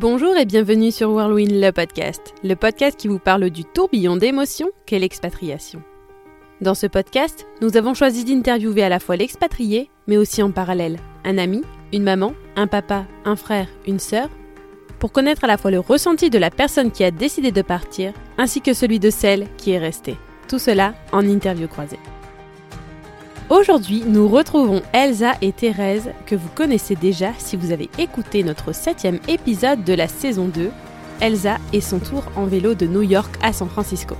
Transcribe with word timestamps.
Bonjour 0.00 0.34
et 0.38 0.46
bienvenue 0.46 0.92
sur 0.92 1.10
Whirlwind 1.10 1.60
le 1.60 1.72
podcast, 1.72 2.32
le 2.42 2.54
podcast 2.54 2.98
qui 2.98 3.06
vous 3.06 3.18
parle 3.18 3.50
du 3.50 3.66
tourbillon 3.66 4.16
d'émotions 4.16 4.70
qu'est 4.86 4.98
l'expatriation. 4.98 5.82
Dans 6.62 6.74
ce 6.74 6.86
podcast, 6.86 7.46
nous 7.60 7.76
avons 7.76 7.92
choisi 7.92 8.24
d'interviewer 8.24 8.82
à 8.82 8.88
la 8.88 8.98
fois 8.98 9.16
l'expatrié, 9.16 9.90
mais 10.06 10.16
aussi 10.16 10.42
en 10.42 10.52
parallèle 10.52 10.96
un 11.24 11.36
ami, 11.36 11.60
une 11.92 12.02
maman, 12.02 12.32
un 12.56 12.66
papa, 12.66 13.04
un 13.26 13.36
frère, 13.36 13.68
une 13.86 13.98
sœur, 13.98 14.30
pour 14.98 15.12
connaître 15.12 15.44
à 15.44 15.48
la 15.48 15.58
fois 15.58 15.70
le 15.70 15.80
ressenti 15.80 16.30
de 16.30 16.38
la 16.38 16.50
personne 16.50 16.92
qui 16.92 17.04
a 17.04 17.10
décidé 17.10 17.52
de 17.52 17.60
partir, 17.60 18.14
ainsi 18.38 18.62
que 18.62 18.72
celui 18.72 19.00
de 19.00 19.10
celle 19.10 19.48
qui 19.58 19.72
est 19.72 19.78
restée. 19.78 20.16
Tout 20.48 20.58
cela 20.58 20.94
en 21.12 21.28
interview 21.28 21.68
croisée. 21.68 21.98
Aujourd'hui, 23.50 24.04
nous 24.06 24.28
retrouvons 24.28 24.80
Elsa 24.92 25.32
et 25.42 25.50
Thérèse, 25.50 26.12
que 26.24 26.36
vous 26.36 26.48
connaissez 26.54 26.94
déjà 26.94 27.32
si 27.36 27.56
vous 27.56 27.72
avez 27.72 27.90
écouté 27.98 28.44
notre 28.44 28.72
septième 28.72 29.18
épisode 29.26 29.82
de 29.82 29.92
la 29.92 30.06
saison 30.06 30.46
2, 30.46 30.70
Elsa 31.20 31.56
et 31.72 31.80
son 31.80 31.98
tour 31.98 32.22
en 32.36 32.44
vélo 32.44 32.74
de 32.74 32.86
New 32.86 33.02
York 33.02 33.34
à 33.42 33.52
San 33.52 33.68
Francisco. 33.68 34.14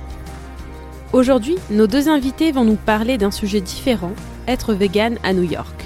Aujourd'hui, 1.13 1.55
nos 1.69 1.87
deux 1.87 2.09
invités 2.09 2.51
vont 2.51 2.65
nous 2.65 2.75
parler 2.75 3.17
d'un 3.17 3.31
sujet 3.31 3.61
différent, 3.61 4.11
être 4.49 4.73
vegan 4.73 5.17
à 5.23 5.31
New 5.31 5.49
York. 5.49 5.85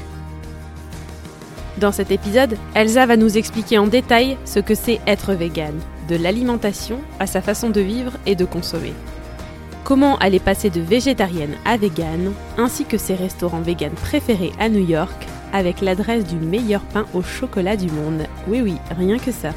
Dans 1.78 1.92
cet 1.92 2.10
épisode, 2.10 2.58
Elsa 2.74 3.06
va 3.06 3.16
nous 3.16 3.38
expliquer 3.38 3.78
en 3.78 3.86
détail 3.86 4.40
ce 4.46 4.58
que 4.58 4.74
c'est 4.74 5.02
être 5.06 5.34
vegan, 5.34 5.76
de 6.10 6.16
l'alimentation 6.16 7.00
à 7.20 7.28
sa 7.28 7.42
façon 7.42 7.70
de 7.70 7.82
vivre 7.82 8.14
et 8.26 8.34
de 8.34 8.46
consommer 8.46 8.94
comment 9.86 10.20
elle 10.20 10.36
est 10.36 10.44
passée 10.44 10.72
de 10.72 10.82
végétarienne 10.82 11.56
à 11.64 11.78
végane, 11.78 12.34
ainsi 12.58 12.84
que 12.84 12.98
ses 12.98 13.14
restaurants 13.14 13.62
véganes 13.62 13.94
préférés 13.94 14.52
à 14.60 14.68
New 14.68 14.86
York, 14.86 15.28
avec 15.54 15.80
l'adresse 15.80 16.26
du 16.26 16.36
meilleur 16.36 16.82
pain 16.82 17.06
au 17.14 17.22
chocolat 17.22 17.78
du 17.78 17.88
monde. 17.90 18.24
Oui 18.50 18.62
oui, 18.62 18.76
rien 18.98 19.18
que 19.20 19.32
ça. 19.32 19.52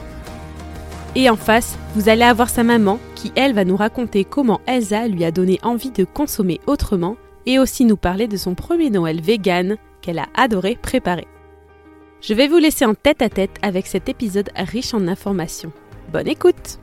Et 1.16 1.30
en 1.30 1.37
face, 1.37 1.78
vous 1.96 2.10
allez 2.10 2.23
avoir 2.23 2.51
sa 2.51 2.62
maman 2.62 3.01
qui, 3.16 3.32
elle, 3.34 3.54
va 3.54 3.64
nous 3.64 3.77
raconter 3.77 4.24
comment 4.24 4.60
Elsa 4.66 5.09
lui 5.09 5.24
a 5.24 5.32
donné 5.32 5.59
envie 5.62 5.90
de 5.90 6.04
consommer 6.04 6.60
autrement 6.66 7.16
et 7.46 7.59
aussi 7.59 7.87
nous 7.87 7.96
parler 7.96 8.29
de 8.29 8.37
son 8.37 8.54
premier 8.54 8.90
Noël 8.90 9.23
vegan 9.23 9.79
qu'elle 10.02 10.18
a 10.18 10.29
adoré 10.37 10.76
préparer. 10.80 11.26
Je 12.21 12.34
vais 12.34 12.49
vous 12.49 12.59
laisser 12.59 12.84
en 12.84 12.95
tête 12.95 13.23
à 13.23 13.30
tête 13.30 13.56
avec 13.62 13.87
cet 13.87 14.09
épisode 14.10 14.51
riche 14.56 14.93
en 14.93 15.09
informations. 15.09 15.73
Bonne 16.12 16.29
écoute 16.29 16.79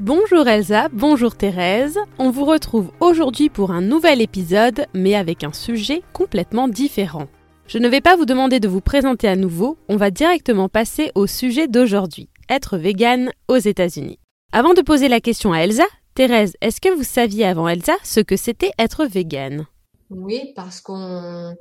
Bonjour 0.00 0.48
Elsa, 0.48 0.88
bonjour 0.88 1.36
Thérèse. 1.36 2.00
On 2.18 2.30
vous 2.30 2.44
retrouve 2.44 2.90
aujourd'hui 2.98 3.48
pour 3.48 3.70
un 3.70 3.80
nouvel 3.80 4.20
épisode, 4.20 4.86
mais 4.92 5.14
avec 5.14 5.44
un 5.44 5.52
sujet 5.52 6.02
complètement 6.12 6.66
différent. 6.66 7.28
Je 7.68 7.78
ne 7.78 7.88
vais 7.88 8.00
pas 8.00 8.16
vous 8.16 8.26
demander 8.26 8.58
de 8.58 8.66
vous 8.66 8.80
présenter 8.80 9.28
à 9.28 9.36
nouveau, 9.36 9.78
on 9.88 9.96
va 9.96 10.10
directement 10.10 10.68
passer 10.68 11.12
au 11.14 11.28
sujet 11.28 11.68
d'aujourd'hui, 11.68 12.28
être 12.48 12.76
vegan 12.76 13.30
aux 13.46 13.56
États-Unis. 13.56 14.18
Avant 14.50 14.74
de 14.74 14.82
poser 14.82 15.06
la 15.06 15.20
question 15.20 15.52
à 15.52 15.58
Elsa, 15.58 15.86
Thérèse, 16.16 16.56
est-ce 16.60 16.80
que 16.80 16.92
vous 16.92 17.04
saviez 17.04 17.44
avant 17.44 17.68
Elsa 17.68 17.94
ce 18.02 18.18
que 18.18 18.36
c'était 18.36 18.72
être 18.80 19.06
vegan? 19.06 19.64
Oui, 20.10 20.52
parce 20.56 20.80
qu'on 20.80 21.54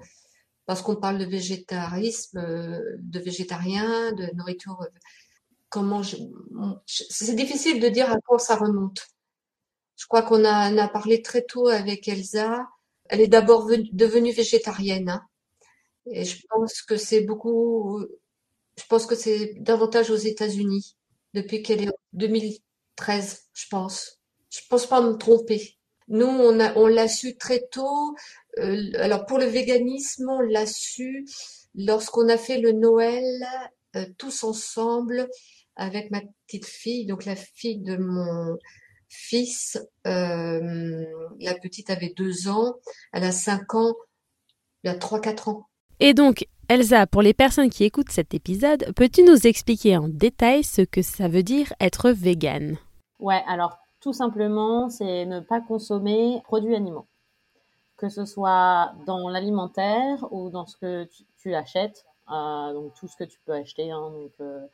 parce 0.65 0.81
qu'on 0.81 0.95
parle 0.95 1.19
de 1.19 1.25
végétarisme, 1.25 2.39
euh, 2.39 2.79
de 2.97 3.19
végétarien, 3.19 4.11
de 4.13 4.35
nourriture 4.35 4.79
c'est 6.85 7.35
difficile 7.35 7.79
de 7.79 7.89
dire 7.89 8.11
à 8.11 8.17
quoi 8.25 8.39
ça 8.39 8.55
remonte. 8.55 9.07
Je 9.95 10.05
crois 10.07 10.21
qu'on 10.21 10.43
a, 10.45 10.87
parlé 10.89 11.21
très 11.21 11.43
tôt 11.43 11.67
avec 11.67 12.07
Elsa. 12.07 12.67
Elle 13.05 13.21
est 13.21 13.27
d'abord 13.27 13.69
devenue 13.91 14.31
végétarienne. 14.31 15.09
Hein. 15.09 15.23
Et 16.07 16.25
je 16.25 16.45
pense 16.49 16.81
que 16.81 16.97
c'est 16.97 17.21
beaucoup, 17.21 18.03
je 18.77 18.83
pense 18.89 19.05
que 19.05 19.15
c'est 19.15 19.53
davantage 19.59 20.09
aux 20.09 20.15
États-Unis 20.15 20.95
depuis 21.33 21.63
qu'elle 21.63 21.83
est 21.83 21.89
en 21.89 21.99
2013, 22.13 23.45
je 23.53 23.65
pense. 23.69 24.19
Je 24.49 24.59
pense 24.69 24.85
pas 24.85 25.01
me 25.01 25.13
tromper. 25.13 25.77
Nous, 26.09 26.27
on 26.27 26.87
l'a 26.87 27.07
su 27.07 27.37
très 27.37 27.61
tôt. 27.71 28.15
Euh, 28.59 28.91
alors 28.95 29.25
pour 29.25 29.39
le 29.39 29.45
véganisme, 29.45 30.29
on 30.29 30.41
l'a 30.41 30.65
su 30.65 31.25
lorsqu'on 31.75 32.29
a 32.29 32.37
fait 32.37 32.59
le 32.59 32.71
Noël 32.71 33.23
euh, 33.95 34.05
tous 34.17 34.43
ensemble 34.43 35.27
avec 35.75 36.11
ma 36.11 36.21
petite 36.45 36.65
fille, 36.65 37.05
donc 37.05 37.25
la 37.25 37.35
fille 37.35 37.81
de 37.81 37.97
mon 37.97 38.57
fils. 39.13 39.77
Euh, 40.07 41.05
la 41.39 41.53
petite 41.55 41.89
avait 41.89 42.13
deux 42.15 42.47
ans, 42.47 42.75
elle 43.11 43.23
a 43.23 43.31
cinq 43.31 43.75
ans, 43.75 43.93
il 44.83 44.87
y 44.87 44.89
a 44.89 44.95
trois, 44.95 45.21
quatre 45.21 45.49
ans. 45.49 45.67
Et 45.99 46.13
donc, 46.13 46.47
Elsa, 46.69 47.07
pour 47.07 47.21
les 47.21 47.33
personnes 47.33 47.69
qui 47.69 47.83
écoutent 47.83 48.09
cet 48.09 48.33
épisode, 48.33 48.91
peux-tu 48.95 49.23
nous 49.23 49.47
expliquer 49.47 49.97
en 49.97 50.07
détail 50.07 50.63
ce 50.63 50.81
que 50.81 51.01
ça 51.01 51.27
veut 51.27 51.43
dire 51.43 51.73
être 51.79 52.11
vegan 52.11 52.77
Ouais, 53.19 53.43
alors 53.47 53.77
tout 54.01 54.13
simplement, 54.13 54.89
c'est 54.89 55.25
ne 55.25 55.39
pas 55.39 55.61
consommer 55.61 56.41
produits 56.43 56.75
animaux. 56.75 57.05
Que 57.97 58.09
ce 58.09 58.25
soit 58.25 58.93
dans 59.05 59.29
l'alimentaire 59.29 60.25
ou 60.31 60.49
dans 60.49 60.65
ce 60.65 60.75
que 60.77 61.07
tu, 61.37 61.53
achètes, 61.53 62.05
euh, 62.31 62.73
donc 62.73 62.93
tout 62.95 63.07
ce 63.07 63.15
que 63.15 63.23
tu 63.23 63.39
peux 63.45 63.53
acheter, 63.53 63.91
hein, 63.91 64.09
donc 64.11 64.31
euh, 64.41 64.65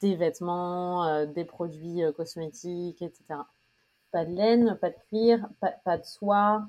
des 0.00 0.16
vêtements, 0.16 1.06
euh, 1.06 1.26
des 1.26 1.44
produits 1.44 2.02
euh, 2.02 2.12
cosmétiques, 2.12 3.02
etc. 3.02 3.40
Pas 4.12 4.24
de 4.24 4.34
laine, 4.34 4.78
pas 4.80 4.90
de 4.90 4.96
cuir, 5.08 5.48
pas, 5.60 5.98
de 5.98 6.04
soie. 6.04 6.62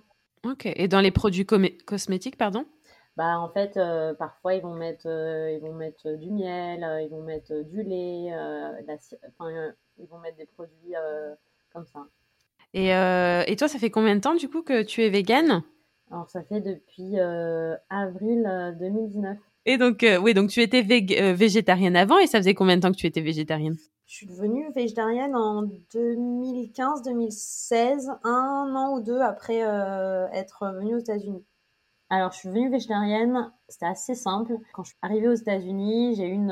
Ok. 0.45 0.65
Et 0.65 0.87
dans 0.87 1.01
les 1.01 1.11
produits 1.11 1.45
cosmétiques, 1.45 2.37
pardon? 2.37 2.65
Bah 3.17 3.39
en 3.39 3.49
fait 3.49 3.75
euh, 3.75 4.13
parfois 4.13 4.53
ils 4.53 4.61
vont 4.61 4.73
mettre 4.73 5.05
ils 5.05 5.59
vont 5.59 5.73
mettre 5.73 6.13
du 6.13 6.31
miel 6.31 6.87
ils 7.03 7.09
vont 7.09 7.21
mettre 7.21 7.61
du 7.63 7.83
lait 7.83 8.33
enfin 9.27 9.51
ils 9.97 10.07
vont 10.07 10.17
mettre 10.19 10.37
des 10.37 10.45
produits 10.45 10.93
comme 11.73 11.85
ça 11.85 12.07
et, 12.73 12.91
et, 13.51 13.55
toi 13.57 13.67
ça 13.67 13.79
fait 13.79 13.91
combien 13.91 14.15
de 14.15 14.21
temps 14.21 14.33
du 14.33 14.47
coup 14.47 14.61
que 14.61 14.81
tu 14.83 15.03
es 15.03 15.09
végane? 15.09 15.61
Alors 16.09 16.29
ça 16.29 16.41
fait 16.43 16.61
depuis 16.61 17.19
avril 17.89 18.77
2019 18.79 19.37
et 19.65 19.77
donc, 19.77 20.03
euh, 20.03 20.17
oui, 20.17 20.33
donc 20.33 20.49
tu 20.49 20.61
étais 20.61 20.83
euh, 21.21 21.33
végétarienne 21.33 21.95
avant 21.95 22.17
et 22.17 22.25
ça 22.27 22.39
faisait 22.39 22.55
combien 22.55 22.75
de 22.77 22.81
temps 22.81 22.91
que 22.91 22.97
tu 22.97 23.05
étais 23.05 23.21
végétarienne? 23.21 23.77
Je 24.07 24.15
suis 24.15 24.25
devenue 24.25 24.71
végétarienne 24.73 25.35
en 25.35 25.65
2015-2016, 25.93 28.09
un 28.23 28.73
an 28.75 28.95
ou 28.95 29.01
deux 29.01 29.21
après 29.21 29.63
euh, 29.63 30.27
être 30.33 30.65
venue 30.73 30.95
aux 30.95 30.99
États-Unis. 30.99 31.45
Alors, 32.09 32.31
je 32.33 32.39
suis 32.39 32.49
venue 32.49 32.69
végétarienne, 32.69 33.53
c'était 33.69 33.85
assez 33.85 34.15
simple. 34.15 34.57
Quand 34.73 34.83
je 34.83 34.89
suis 34.89 34.97
arrivée 35.01 35.29
aux 35.29 35.35
États-Unis, 35.35 36.15
j'ai 36.15 36.27
eu 36.27 36.33
une, 36.33 36.51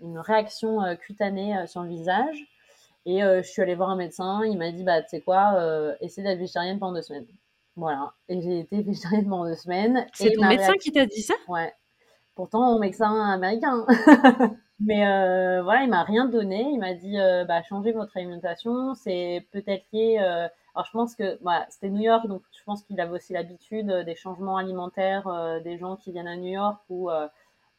une, 0.00 0.18
réaction 0.18 0.80
cutanée 1.00 1.66
sur 1.66 1.82
le 1.82 1.88
visage. 1.88 2.36
Et 3.06 3.20
je 3.20 3.40
suis 3.40 3.62
allée 3.62 3.74
voir 3.74 3.88
un 3.88 3.96
médecin, 3.96 4.44
il 4.44 4.58
m'a 4.58 4.70
dit, 4.70 4.84
bah, 4.84 5.00
tu 5.00 5.08
sais 5.08 5.22
quoi, 5.22 5.94
essaie 6.02 6.22
d'être 6.22 6.38
végétarienne 6.38 6.78
pendant 6.78 6.92
deux 6.92 7.00
semaines. 7.00 7.24
Voilà. 7.76 8.12
Et 8.28 8.40
j'ai 8.40 8.60
été 8.60 8.82
végétarienne 8.82 9.28
pendant 9.28 9.46
deux 9.46 9.54
semaines. 9.54 10.06
C'est 10.12 10.32
ton 10.32 10.46
médecin 10.46 10.74
qui 10.74 10.92
t'a 10.92 11.06
dit 11.06 11.22
ça? 11.22 11.34
Ouais. 11.48 11.72
Pourtant, 12.34 12.72
mon 12.72 12.78
médecin 12.78 13.30
américain. 13.30 13.86
Mais 14.80 15.06
euh, 15.06 15.62
voilà, 15.62 15.82
il 15.82 15.90
m'a 15.90 16.04
rien 16.04 16.26
donné. 16.26 16.70
Il 16.72 16.78
m'a 16.78 16.94
dit, 16.94 17.18
euh, 17.18 17.44
bah, 17.44 17.62
changez 17.62 17.92
votre 17.92 18.16
alimentation. 18.16 18.94
C'est 18.94 19.46
peut-être 19.52 19.84
lié. 19.92 20.18
Euh... 20.20 20.48
Alors, 20.74 20.86
je 20.86 20.92
pense 20.92 21.14
que 21.14 21.38
bah, 21.42 21.66
c'était 21.68 21.90
New 21.90 22.02
York, 22.02 22.26
donc 22.28 22.42
je 22.56 22.62
pense 22.64 22.82
qu'il 22.84 23.00
avait 23.00 23.12
aussi 23.12 23.32
l'habitude 23.32 23.90
des 24.06 24.14
changements 24.14 24.56
alimentaires 24.56 25.60
des 25.64 25.78
gens 25.78 25.96
qui 25.96 26.12
viennent 26.12 26.28
à 26.28 26.36
New 26.36 26.52
York 26.52 26.80
où 26.88 27.10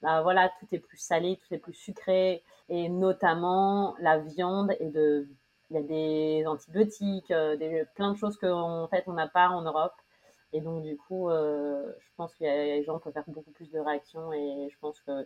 bah, 0.01 0.21
voilà, 0.21 0.51
tout 0.59 0.67
est 0.73 0.79
plus 0.79 0.97
salé, 0.97 1.37
tout 1.37 1.53
est 1.53 1.59
plus 1.59 1.73
sucré, 1.73 2.43
et 2.69 2.89
notamment 2.89 3.95
la 3.99 4.17
viande 4.17 4.71
est 4.79 4.89
de 4.89 5.29
il 5.71 5.75
y 5.75 5.77
a 5.77 5.81
des 5.81 6.45
antibiotiques, 6.47 7.31
euh, 7.31 7.85
plein 7.95 8.11
de 8.11 8.17
choses 8.17 8.37
qu'en 8.37 8.87
fait 8.89 9.05
on 9.07 9.13
n'a 9.13 9.27
pas 9.27 9.49
en 9.49 9.61
Europe. 9.61 9.93
Et 10.53 10.59
donc 10.59 10.83
du 10.83 10.97
coup, 10.97 11.29
euh, 11.29 11.93
je 11.99 12.09
pense 12.17 12.35
que 12.35 12.43
les 12.43 12.83
gens 12.83 12.99
peuvent 12.99 13.13
faire 13.13 13.23
beaucoup 13.27 13.51
plus 13.51 13.71
de 13.71 13.79
réactions 13.79 14.33
et 14.33 14.67
je 14.69 14.77
pense 14.79 14.99
que 15.01 15.25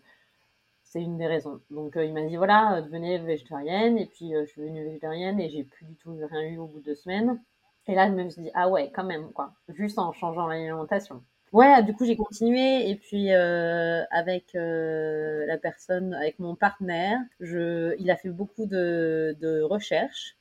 c'est 0.84 1.01
une 1.01 1.17
des 1.17 1.25
raisons. 1.25 1.61
Donc 1.72 1.97
euh, 1.97 2.05
il 2.05 2.13
m'a 2.13 2.22
dit 2.22 2.35
voilà, 2.38 2.81
devenez 2.81 3.17
végétarienne 3.17 3.97
et 3.97 4.05
puis 4.05 4.34
je 4.34 4.46
suis 4.46 4.61
devenue 4.61 4.84
végétarienne 4.85 5.40
et 5.40 5.49
j'ai 5.49 5.64
plus 5.64 5.85
du 5.85 5.96
tout 5.96 6.16
rien 6.16 6.41
eu 6.43 6.58
au 6.59 6.67
bout 6.67 6.79
de 6.79 6.85
deux 6.85 6.96
semaines. 6.96 7.41
Et 7.87 7.96
là 7.96 8.08
je 8.08 8.14
me 8.14 8.29
suis 8.29 8.43
dit 8.43 8.52
ah 8.53 8.70
ouais 8.70 8.91
quand 8.91 9.03
même 9.03 9.31
quoi, 9.34 9.53
juste 9.70 9.97
en 9.97 10.14
changeant 10.14 10.47
l'alimentation. 10.47 11.23
Ouais, 11.55 11.81
du 11.84 11.93
coup 11.96 12.05
j'ai 12.05 12.17
continué 12.17 12.90
et 12.90 12.96
puis 12.96 13.31
avec 13.31 14.53
la 14.53 15.57
personne, 15.57 16.13
avec 16.13 16.40
mon 16.40 16.55
partenaire, 16.55 17.19
je, 17.40 17.96
il 17.99 18.11
a 18.11 18.17
fait 18.17 18.29
beaucoup 18.29 18.66
de, 18.66 19.35
de 19.40 19.61
recherches 19.61 20.35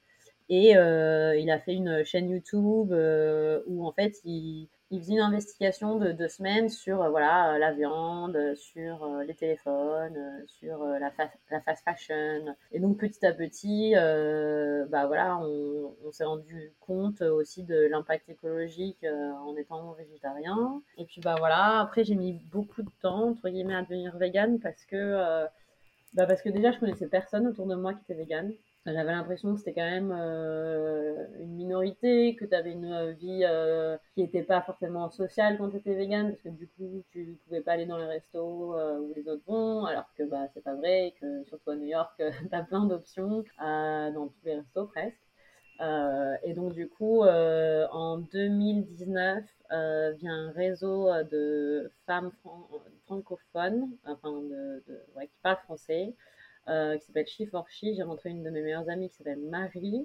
et 0.49 0.77
euh, 0.77 1.37
il 1.39 1.51
a 1.51 1.59
fait 1.61 1.75
une 1.75 2.05
chaîne 2.05 2.31
YouTube 2.31 2.93
euh, 2.93 3.63
où 3.67 3.87
en 3.87 3.93
fait 3.93 4.15
il, 4.25 4.69
il, 4.95 5.01
faisait 5.01 5.15
une 5.15 5.21
investigation 5.21 5.99
de 5.99 6.13
deux 6.13 6.29
semaines 6.29 6.69
sur 6.69 7.03
euh, 7.03 7.11
voilà 7.11 7.59
la 7.59 7.73
viande, 7.73 8.55
sur 8.57 9.07
les 9.27 9.35
téléphones, 9.35 10.45
sur 10.47 10.85
la, 10.85 11.11
fast 11.11 11.85
fashion. 11.85 12.55
Et 12.73 12.81
donc 12.81 12.99
petit 12.99 13.25
à 13.27 13.33
petit, 13.33 13.95
bah 14.91 15.07
voilà, 15.07 15.39
on, 15.39 15.95
on 16.05 16.13
s'est 16.13 16.25
rendu 16.25 16.73
compte 16.81 17.23
aussi 17.23 17.63
de 17.63 17.87
l'impact 17.87 18.29
écologique 18.29 19.05
en 19.05 19.57
étant 19.57 19.93
végétarien. 19.93 20.83
Et 20.99 21.05
puis 21.05 21.21
bah 21.21 21.37
voilà, 21.39 21.81
après 21.81 22.05
j'ai 22.05 22.15
mis 22.15 22.33
beaucoup 22.53 22.83
de 22.83 22.91
temps 23.01 23.31
entre 23.31 23.49
guillemets 23.49 23.77
à 23.77 23.83
devenir 23.83 24.17
vegan 24.17 24.59
parce 24.61 24.85
que 24.85 25.47
bah 26.15 26.27
parce 26.27 26.43
que 26.43 26.49
déjà, 26.49 26.71
je 26.71 26.79
connaissais 26.79 27.09
personne 27.09 27.47
autour 27.47 27.67
de 27.67 27.75
moi 27.75 27.93
qui 27.93 28.01
était 28.03 28.15
vegan. 28.15 28.53
J'avais 28.87 29.13
l'impression 29.13 29.55
que 29.55 29.61
c'était 29.61 29.73
quand 29.73 29.91
même 29.91 30.15
euh, 30.15 31.27
une 31.41 31.55
minorité, 31.55 32.37
que 32.37 32.45
tu 32.45 32.55
avais 32.55 32.73
une 32.73 33.13
vie 33.13 33.41
euh, 33.45 33.97
qui 34.13 34.21
n'était 34.21 34.43
pas 34.43 34.61
forcément 34.61 35.09
sociale 35.09 35.57
quand 35.57 35.71
tu 35.71 35.79
étais 35.79 35.95
vegan, 35.95 36.29
parce 36.29 36.43
que 36.43 36.51
du 36.51 36.69
coup, 36.69 37.03
tu 37.11 37.39
pouvais 37.47 37.63
pas 37.63 37.73
aller 37.73 37.87
dans 37.87 37.97
les 37.97 38.05
restos 38.05 38.77
euh, 38.77 38.99
où 38.99 39.15
les 39.15 39.27
autres 39.27 39.43
vont, 39.47 39.87
alors 39.87 40.05
que 40.19 40.23
bah, 40.25 40.49
c'est 40.53 40.63
pas 40.63 40.75
vrai, 40.75 41.15
que 41.19 41.45
surtout 41.45 41.71
à 41.71 41.77
New 41.77 41.87
York, 41.87 42.13
tu 42.51 42.55
as 42.55 42.63
plein 42.63 42.85
d'options 42.85 43.43
dans 43.59 44.29
tous 44.29 44.45
les 44.45 44.57
restos 44.57 44.87
presque. 44.87 45.17
et 46.43 46.53
donc, 46.53 46.75
du 46.75 46.87
coup, 46.89 47.23
en 47.23 48.19
2019, 48.19 49.45
vient 50.19 50.49
un 50.49 50.53
réseau 50.53 51.09
de 51.31 51.91
femmes 52.07 52.33
francophones, 53.07 53.97
enfin, 54.05 54.43
de, 54.43 54.85
de 54.87 55.01
ouais, 55.17 55.27
qui 55.27 55.39
parlent 55.43 55.57
français, 55.65 56.15
euh, 56.69 56.97
qui 56.99 57.07
s'appelle 57.07 57.27
She 57.27 57.49
for 57.51 57.69
She. 57.69 57.87
J'ai 57.95 58.03
rentré 58.03 58.31
une 58.31 58.43
de 58.43 58.51
mes 58.51 58.63
meilleures 58.63 58.89
amies 58.89 59.09
qui 59.11 59.17
s'appelle 59.17 59.39
Marie. 59.39 60.05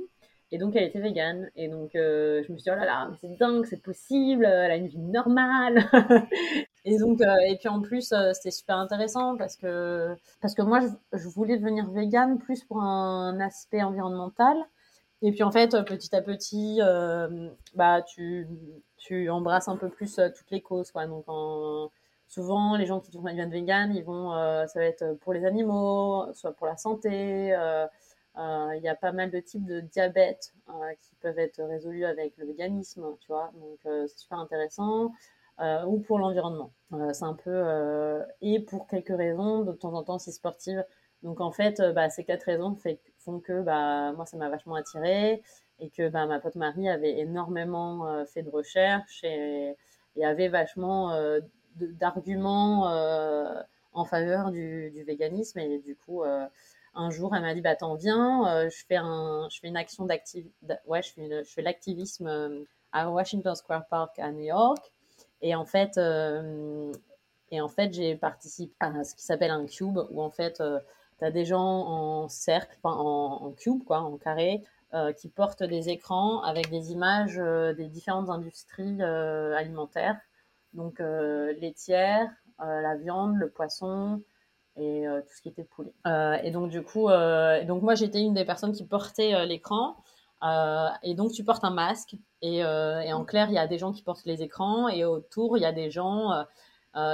Et 0.51 0.57
donc, 0.57 0.75
elle 0.75 0.83
était 0.83 0.99
végane. 0.99 1.49
Et 1.55 1.67
donc, 1.67 1.95
euh, 1.95 2.43
je 2.45 2.51
me 2.51 2.57
suis 2.57 2.63
dit, 2.63 2.71
oh 2.71 2.79
là 2.79 2.85
là, 2.85 3.11
c'est 3.21 3.37
dingue, 3.37 3.65
c'est 3.65 3.81
possible, 3.81 4.45
elle 4.45 4.71
a 4.71 4.75
une 4.75 4.87
vie 4.87 4.97
normale. 4.97 5.85
et 6.85 6.97
donc, 6.97 7.21
euh, 7.21 7.35
et 7.47 7.57
puis 7.57 7.69
en 7.69 7.81
plus, 7.81 8.13
c'était 8.33 8.51
super 8.51 8.77
intéressant 8.77 9.37
parce 9.37 9.55
que, 9.55 10.15
parce 10.41 10.55
que 10.55 10.63
moi, 10.63 10.79
je, 11.13 11.27
voulais 11.29 11.57
devenir 11.57 11.89
végane 11.91 12.39
plus 12.39 12.63
pour 12.63 12.81
un 12.81 13.39
aspect 13.39 13.83
environnemental. 13.83 14.57
Et 15.21 15.31
puis 15.31 15.43
en 15.43 15.51
fait, 15.51 15.71
petit 15.85 16.15
à 16.15 16.21
petit, 16.21 16.79
bah, 17.75 18.01
tu, 18.01 18.47
tu 18.97 19.29
embrasses 19.29 19.67
un 19.67 19.77
peu 19.77 19.89
plus 19.89 20.15
toutes 20.15 20.51
les 20.51 20.61
causes. 20.61 20.91
Quoi. 20.91 21.05
Donc, 21.05 21.25
souvent, 22.29 22.77
les 22.77 22.85
gens 22.85 23.01
qui 23.01 23.11
deviennent 23.11 23.51
vegan, 23.51 23.93
ils 23.93 24.03
vont, 24.03 24.33
euh, 24.33 24.65
ça 24.67 24.79
va 24.79 24.85
être 24.85 25.13
pour 25.19 25.33
les 25.33 25.43
animaux, 25.45 26.31
soit 26.33 26.53
pour 26.53 26.67
la 26.67 26.77
santé. 26.77 27.53
Euh, 27.53 27.85
euh, 28.37 28.75
il 28.77 28.83
y 28.83 28.87
a 28.87 28.95
pas 28.95 29.11
mal 29.11 29.31
de 29.31 29.39
types 29.39 29.65
de 29.65 29.81
diabète 29.81 30.53
qui 31.01 31.15
peuvent 31.15 31.39
être 31.39 31.61
résolus 31.63 32.05
avec 32.05 32.37
le 32.37 32.45
véganisme, 32.45 33.03
tu 33.19 33.27
vois. 33.27 33.51
Donc, 33.55 33.79
c'est 33.83 34.19
super 34.19 34.39
intéressant. 34.39 35.11
ou 35.87 35.99
pour 35.99 36.19
l'environnement. 36.19 36.71
c'est 37.11 37.25
un 37.25 37.33
peu 37.33 38.23
et 38.41 38.59
pour 38.61 38.87
quelques 38.87 39.17
raisons, 39.17 39.63
de 39.63 39.73
temps 39.73 39.93
en 39.93 40.03
temps, 40.03 40.19
c'est 40.19 40.31
sportive. 40.31 40.85
Donc 41.23 41.41
en 41.41 41.51
fait, 41.51 41.81
bah, 41.93 42.09
ces 42.09 42.23
quatre 42.23 42.43
raisons 42.43 42.77
font 43.17 43.39
que 43.41 43.61
bah, 43.61 44.13
moi, 44.13 44.25
ça 44.25 44.37
m'a 44.37 44.49
vachement 44.49 44.75
attiré 44.75 45.41
et 45.79 45.89
que 45.89 46.07
bah, 46.09 46.25
ma 46.27 46.39
pote 46.39 46.55
Marie 46.55 46.87
avait 46.87 47.17
énormément 47.19 48.25
fait 48.25 48.43
de 48.43 48.49
recherches 48.49 49.23
et 49.23 49.75
avait 50.23 50.49
vachement 50.49 51.11
d'arguments 51.79 52.89
euh, 52.89 53.61
en 53.93 54.05
faveur 54.05 54.51
du, 54.51 55.03
véganisme. 55.05 55.59
Et 55.59 55.79
du 55.79 55.95
coup, 55.95 56.23
euh, 56.23 56.45
un 56.95 57.09
jour, 57.09 57.35
elle 57.35 57.41
m'a 57.41 57.53
dit, 57.53 57.61
bah, 57.61 57.75
t'en 57.75 57.95
viens, 57.95 58.47
euh, 58.47 58.69
je, 58.69 58.85
fais 58.85 58.97
un, 58.97 59.47
je 59.49 59.59
fais 59.59 59.67
une 59.67 59.77
action 59.77 60.05
d'activisme, 60.05 60.51
ouais, 60.87 61.01
je 61.01 61.13
fais, 61.13 61.43
fais 61.43 61.61
l'activisme 61.61 62.65
à 62.91 63.09
Washington 63.09 63.55
Square 63.55 63.85
Park 63.87 64.19
à 64.19 64.31
New 64.31 64.43
York. 64.43 64.91
Et 65.41 65.55
en 65.55 65.65
fait, 65.65 65.97
en 65.97 67.67
fait, 67.67 67.93
j'ai 67.93 68.15
participé 68.15 68.73
à 68.79 69.03
ce 69.03 69.15
qui 69.15 69.23
s'appelle 69.23 69.51
un 69.51 69.65
cube, 69.65 69.99
où 70.11 70.21
en 70.21 70.29
fait, 70.29 70.61
tu 71.19 71.25
as 71.25 71.31
des 71.31 71.45
gens 71.45 71.61
en 71.61 72.27
cercle, 72.27 72.77
en, 72.83 73.39
en 73.41 73.51
cube, 73.51 73.83
quoi, 73.85 73.99
en 73.99 74.17
carré, 74.17 74.63
qui 75.17 75.29
portent 75.29 75.63
des 75.63 75.89
écrans 75.89 76.41
avec 76.41 76.69
des 76.69 76.91
images 76.91 77.37
des 77.37 77.87
différentes 77.87 78.29
industries 78.29 79.01
alimentaires 79.01 80.19
donc 80.73 80.99
euh, 80.99 81.53
laitière, 81.59 82.29
euh, 82.61 82.81
la 82.81 82.95
viande, 82.95 83.35
le 83.35 83.49
poisson 83.49 84.21
et 84.75 85.07
euh, 85.07 85.21
tout 85.21 85.33
ce 85.35 85.41
qui 85.41 85.49
était 85.49 85.63
poulet. 85.63 85.93
et 86.43 86.51
donc 86.51 86.69
du 86.69 86.83
coup, 86.83 87.09
donc 87.67 87.81
moi 87.81 87.95
j'étais 87.95 88.21
une 88.21 88.33
des 88.33 88.45
personnes 88.45 88.71
qui 88.71 88.85
portait 88.85 89.45
l'écran. 89.45 89.97
et 91.03 91.15
donc 91.15 91.31
tu 91.31 91.43
portes 91.43 91.63
un 91.63 91.71
masque 91.71 92.15
et, 92.41 92.63
en 92.63 93.25
clair 93.25 93.49
il 93.49 93.55
y 93.55 93.57
a 93.57 93.67
des 93.67 93.77
gens 93.77 93.91
qui 93.91 94.03
portent 94.03 94.25
les 94.25 94.41
écrans 94.41 94.87
et 94.87 95.03
autour 95.03 95.57
il 95.57 95.61
y 95.61 95.65
a 95.65 95.73
des 95.73 95.91
gens 95.91 96.45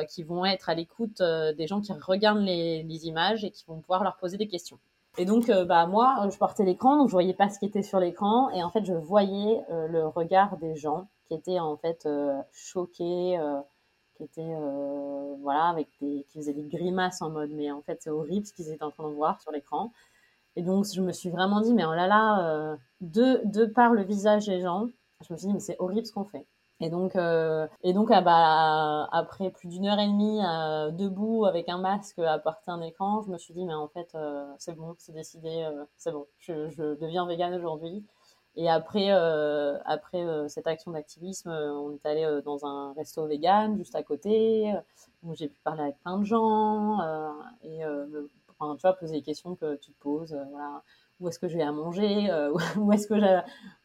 qui 0.10 0.24
vont 0.24 0.46
être 0.46 0.70
à 0.70 0.76
l'écoute 0.76 1.22
des 1.22 1.68
gens 1.68 1.82
qui 1.82 1.92
regardent 1.94 2.44
les, 2.44 3.08
images 3.08 3.44
et 3.44 3.52
qui 3.52 3.66
vont 3.66 3.80
pouvoir 3.80 4.04
leur 4.04 4.18
poser 4.18 4.38
des 4.38 4.48
questions. 4.48 4.78
Et 5.18 5.26
donc 5.26 5.50
bah 5.50 5.88
moi 5.88 6.28
je 6.30 6.38
portais 6.38 6.66
l'écran 6.66 6.98
donc 6.98 7.08
je 7.08 7.14
voyais 7.14 7.34
pas 7.34 7.50
ce 7.50 7.58
qui 7.58 7.66
était 7.66 7.84
sur 7.84 8.00
l'écran 8.00 8.52
et 8.52 8.64
en 8.64 8.70
fait 8.70 8.86
je 8.86 8.94
voyais 8.94 9.64
le 9.70 10.06
regard 10.06 10.58
des 10.58 10.76
gens 10.76 11.08
qui 11.28 11.34
étaient 11.34 11.60
en 11.60 11.78
fait 11.78 12.06
euh, 12.06 12.42
choqués, 12.52 13.38
euh, 13.40 13.62
qui 14.16 14.24
étaient 14.24 14.42
euh, 14.42 15.36
voilà 15.42 15.70
avec 15.70 15.90
des, 16.02 16.26
qui 16.30 16.40
faisaient 16.40 16.54
des 16.54 16.64
grimaces 16.64 17.22
en 17.22 17.30
mode 17.30 17.52
mais 17.52 17.72
en 17.72 17.82
fait 17.82 18.02
c'est 18.02 18.10
horrible 18.10 18.46
ce 18.46 18.54
qu'ils 18.54 18.70
étaient 18.70 18.84
en 18.84 18.92
train 18.92 19.10
de 19.10 19.14
voir 19.14 19.42
sur 19.42 19.52
l'écran. 19.52 19.92
Et 20.56 20.62
donc 20.64 20.86
je 20.94 21.02
me 21.02 21.12
suis 21.12 21.30
vraiment 21.30 21.62
dit 21.62 21.74
mais 21.74 21.86
oh 21.86 21.94
là 21.94 22.08
là, 22.08 22.78
de, 23.02 23.42
de 23.46 23.66
par 23.66 23.92
le 23.94 24.04
visage 24.04 24.46
des 24.46 24.62
gens, 24.62 24.88
je 25.28 25.34
me 25.34 25.38
suis 25.38 25.48
dit 25.48 25.54
mais 25.54 25.60
c'est 25.60 25.76
horrible 25.80 26.06
ce 26.06 26.14
qu'on 26.14 26.26
fait. 26.26 26.46
Et 26.82 26.90
donc, 26.90 27.16
et 27.16 27.94
donc 27.94 28.10
ah 28.12 28.22
bah, 28.22 29.08
après 29.12 29.50
plus 29.50 29.68
d'une 29.70 29.86
heure 29.88 30.00
et 30.00 30.08
demie 30.08 30.40
debout 30.98 31.46
avec 31.46 31.70
un 31.70 31.78
masque 31.78 32.20
à 32.20 32.40
porter 32.40 32.72
un 32.72 32.82
écran, 32.82 33.22
je 33.22 33.32
me 33.32 33.38
suis 33.38 33.54
dit, 33.54 33.66
mais 33.66 33.74
en 33.74 33.88
fait, 33.88 34.16
c'est 34.60 34.76
bon, 34.76 34.96
c'est 34.98 35.14
décidé, 35.14 35.70
c'est 35.98 36.12
bon, 36.12 36.26
je, 36.38 36.70
je 36.70 36.96
deviens 36.96 37.26
vegan 37.28 37.54
aujourd'hui. 37.54 38.06
Et 38.58 38.70
après, 38.70 39.12
euh, 39.12 39.78
après 39.86 40.24
euh, 40.24 40.48
cette 40.48 40.68
action 40.68 40.92
d'activisme, 40.92 41.50
euh, 41.50 41.74
on 41.74 41.94
est 41.94 42.06
allé 42.06 42.40
dans 42.46 42.66
un 42.66 42.94
resto 42.94 43.28
vegan 43.28 43.78
juste 43.78 43.96
à 43.96 44.04
côté, 44.04 44.74
où 45.24 45.36
j'ai 45.36 45.50
pu 45.50 45.60
parler 45.64 45.84
avec 45.84 46.00
plein 46.00 46.20
de 46.20 46.24
gens 46.24 47.00
et 47.64 47.82
enfin, 48.58 48.76
tu 48.76 48.82
vois, 48.82 48.94
poser 48.94 49.16
les 49.16 49.22
questions 49.22 49.56
que 49.56 49.76
tu 49.76 49.92
te 49.92 50.00
poses. 50.00 50.38
voilà. 50.52 50.84
Où 51.22 51.30
est-ce 51.30 51.40
que 51.40 51.48
je 51.48 51.58
vais 51.58 51.64
à 51.64 51.72
manger 51.72 52.30
Où 52.78 52.92
est-ce 52.92 53.08
que, 53.08 53.16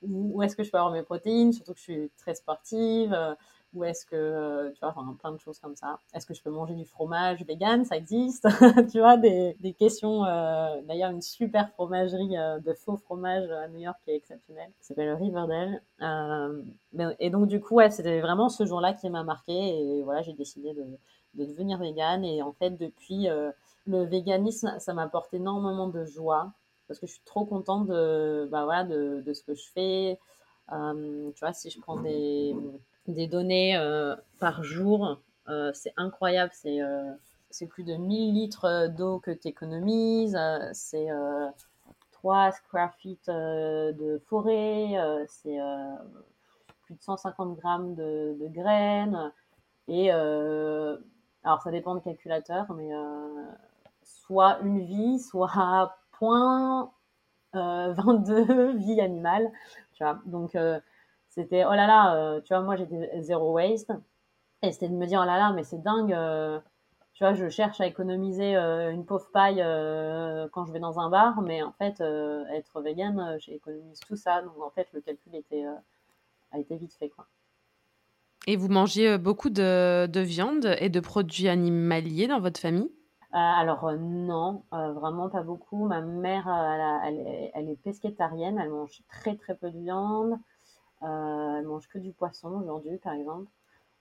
où 0.02 0.42
est-ce 0.42 0.56
que 0.56 0.62
je 0.62 0.70
peux 0.70 0.78
avoir 0.78 0.92
mes 0.92 1.02
protéines 1.02 1.52
Surtout 1.52 1.72
que 1.72 1.78
je 1.78 1.84
suis 1.84 2.10
très 2.18 2.34
sportive 2.34 3.16
ou 3.72 3.84
est-ce 3.84 4.04
que, 4.04 4.16
euh, 4.16 4.70
tu 4.72 4.80
vois, 4.80 4.88
enfin, 4.88 5.16
plein 5.18 5.32
de 5.32 5.38
choses 5.38 5.60
comme 5.60 5.76
ça. 5.76 5.98
Est-ce 6.12 6.26
que 6.26 6.34
je 6.34 6.42
peux 6.42 6.50
manger 6.50 6.74
du 6.74 6.84
fromage 6.84 7.44
vegan? 7.44 7.84
Ça 7.84 7.96
existe. 7.96 8.48
tu 8.90 8.98
vois, 8.98 9.16
des, 9.16 9.56
des 9.60 9.72
questions. 9.74 10.24
Euh, 10.24 10.80
D'ailleurs, 10.82 11.10
une 11.10 11.22
super 11.22 11.70
fromagerie 11.70 12.36
euh, 12.36 12.58
de 12.58 12.72
faux 12.72 12.96
fromage 12.96 13.48
à 13.50 13.68
New 13.68 13.78
York 13.78 13.96
qui 14.04 14.10
est 14.10 14.16
exceptionnelle, 14.16 14.70
qui 14.80 14.86
s'appelle 14.86 15.12
Riverdale. 15.14 15.82
Euh, 16.02 16.62
et 17.20 17.30
donc, 17.30 17.46
du 17.46 17.60
coup, 17.60 17.76
ouais, 17.76 17.90
c'était 17.90 18.20
vraiment 18.20 18.48
ce 18.48 18.66
jour-là 18.66 18.92
qui 18.92 19.08
m'a 19.08 19.22
marqué. 19.22 19.52
Et 19.52 20.02
voilà, 20.02 20.22
j'ai 20.22 20.32
décidé 20.32 20.74
de, 20.74 20.84
de, 21.34 21.44
devenir 21.44 21.78
vegan. 21.78 22.24
Et 22.24 22.42
en 22.42 22.52
fait, 22.52 22.70
depuis, 22.70 23.28
le 23.86 24.02
véganisme, 24.04 24.74
ça 24.78 24.94
m'apporte 24.94 25.32
énormément 25.32 25.88
de 25.88 26.04
joie 26.04 26.52
parce 26.88 26.98
que 26.98 27.06
je 27.06 27.12
suis 27.12 27.22
trop 27.24 27.44
contente 27.44 27.86
de, 27.86 28.48
bah, 28.50 28.64
voilà, 28.64 28.82
de, 28.82 29.22
de 29.24 29.32
ce 29.32 29.44
que 29.44 29.54
je 29.54 29.70
fais. 29.72 30.18
tu 30.68 31.40
vois, 31.40 31.52
si 31.52 31.70
je 31.70 31.80
prends 31.80 32.00
des 32.00 32.56
des 33.10 33.26
données 33.26 33.76
euh, 33.76 34.16
par 34.38 34.62
jour. 34.62 35.20
Euh, 35.48 35.70
c'est 35.74 35.92
incroyable. 35.96 36.52
C'est 36.54 36.80
euh, 36.80 37.12
c'est 37.50 37.66
plus 37.66 37.84
de 37.84 37.94
1000 37.94 38.34
litres 38.34 38.88
d'eau 38.96 39.18
que 39.18 39.30
tu 39.30 39.48
économises. 39.48 40.38
c'est 40.72 41.08
3 42.12 42.52
square 42.52 42.94
feet 42.94 43.28
de 43.28 44.22
forêt. 44.26 44.94
c'est 45.26 45.58
plus 46.82 46.94
de 46.94 47.02
150 47.02 47.56
grammes 47.56 47.96
de, 47.96 48.36
graines. 48.52 49.32
Et 49.88 50.12
alors, 50.12 51.60
ça 51.64 51.72
dépend 51.72 51.96
de 51.96 52.00
calculateur, 52.00 52.72
mais 52.72 52.90
soit 54.04 54.60
une 54.60 54.84
vie, 54.84 55.18
soit 55.18 55.96
point 56.12 56.92
22 57.52 58.76
vie 58.76 59.00
animale. 59.00 59.50
Tu 59.94 60.04
vois, 60.04 60.20
donc 60.24 60.56
c'était 61.30 61.64
oh 61.64 61.70
là 61.70 61.86
là, 61.86 62.16
euh, 62.16 62.40
tu 62.40 62.52
vois, 62.52 62.62
moi 62.62 62.76
j'étais 62.76 63.22
zéro 63.22 63.52
waste. 63.52 63.92
Et 64.62 64.72
c'était 64.72 64.88
de 64.88 64.94
me 64.94 65.06
dire 65.06 65.20
oh 65.22 65.26
là 65.26 65.38
là, 65.38 65.52
mais 65.52 65.62
c'est 65.62 65.80
dingue. 65.80 66.12
Euh, 66.12 66.60
tu 67.14 67.24
vois, 67.24 67.34
je 67.34 67.48
cherche 67.48 67.80
à 67.80 67.86
économiser 67.86 68.56
euh, 68.56 68.90
une 68.90 69.06
pauvre 69.06 69.30
paille 69.32 69.64
quand 70.52 70.66
je 70.66 70.72
vais 70.72 70.80
dans 70.80 70.98
un 70.98 71.08
bar, 71.08 71.40
mais 71.40 71.62
en 71.62 71.72
fait, 71.72 72.00
être 72.52 72.80
vegan, 72.82 73.36
j'économise 73.38 74.00
tout 74.00 74.16
ça. 74.16 74.42
Donc 74.42 74.60
en 74.60 74.70
fait, 74.70 74.88
le 74.92 75.00
calcul 75.00 75.34
était, 75.34 75.64
a 76.52 76.58
été 76.58 76.76
vite 76.76 76.94
fait. 76.94 77.10
Quoi. 77.10 77.26
Et 78.46 78.56
vous 78.56 78.68
mangez 78.68 79.16
beaucoup 79.18 79.50
de, 79.50 80.06
de, 80.06 80.20
viande 80.20 80.74
et 80.78 80.88
de 80.88 81.00
produits 81.00 81.48
animaliers 81.48 82.26
dans 82.26 82.40
votre 82.40 82.58
famille? 82.58 82.90
Alors 83.32 83.92
non, 83.92 84.64
vraiment 84.72 85.28
pas 85.28 85.42
beaucoup. 85.42 85.86
Ma 85.86 86.00
mère, 86.00 86.48
elle, 86.48 87.18
elle, 87.18 87.50
elle, 87.54 87.68
est 87.68 87.76
pesquetarienne, 87.76 88.58
elle 88.58 88.70
mange 88.70 89.02
très 89.08 89.36
très 89.36 89.54
peu 89.54 89.70
de 89.70 89.78
viande. 89.78 90.40
Euh, 91.02 91.56
elle 91.58 91.66
mange 91.66 91.88
que 91.88 91.98
du 91.98 92.12
poisson 92.12 92.50
aujourd'hui, 92.60 92.98
par 92.98 93.14
exemple. 93.14 93.50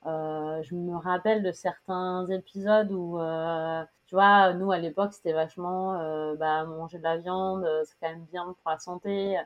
Euh, 0.06 0.62
je 0.64 0.76
me 0.76 0.96
rappelle 0.98 1.44
de 1.44 1.52
certains 1.52 2.26
épisodes 2.28 2.92
où, 2.92 3.20
euh, 3.20 3.84
tu 4.08 4.16
vois, 4.16 4.54
nous 4.54 4.72
à 4.72 4.78
l'époque 4.80 5.14
c'était 5.14 5.34
vachement 5.34 5.94
bah, 6.36 6.66
manger 6.66 6.98
de 7.00 7.04
la 7.04 7.18
viande, 7.18 7.68
c'est 7.86 7.96
quand 8.02 8.10
même 8.10 8.26
bien 8.26 8.46
pour 8.64 8.72
la 8.72 8.80
santé. 8.80 9.38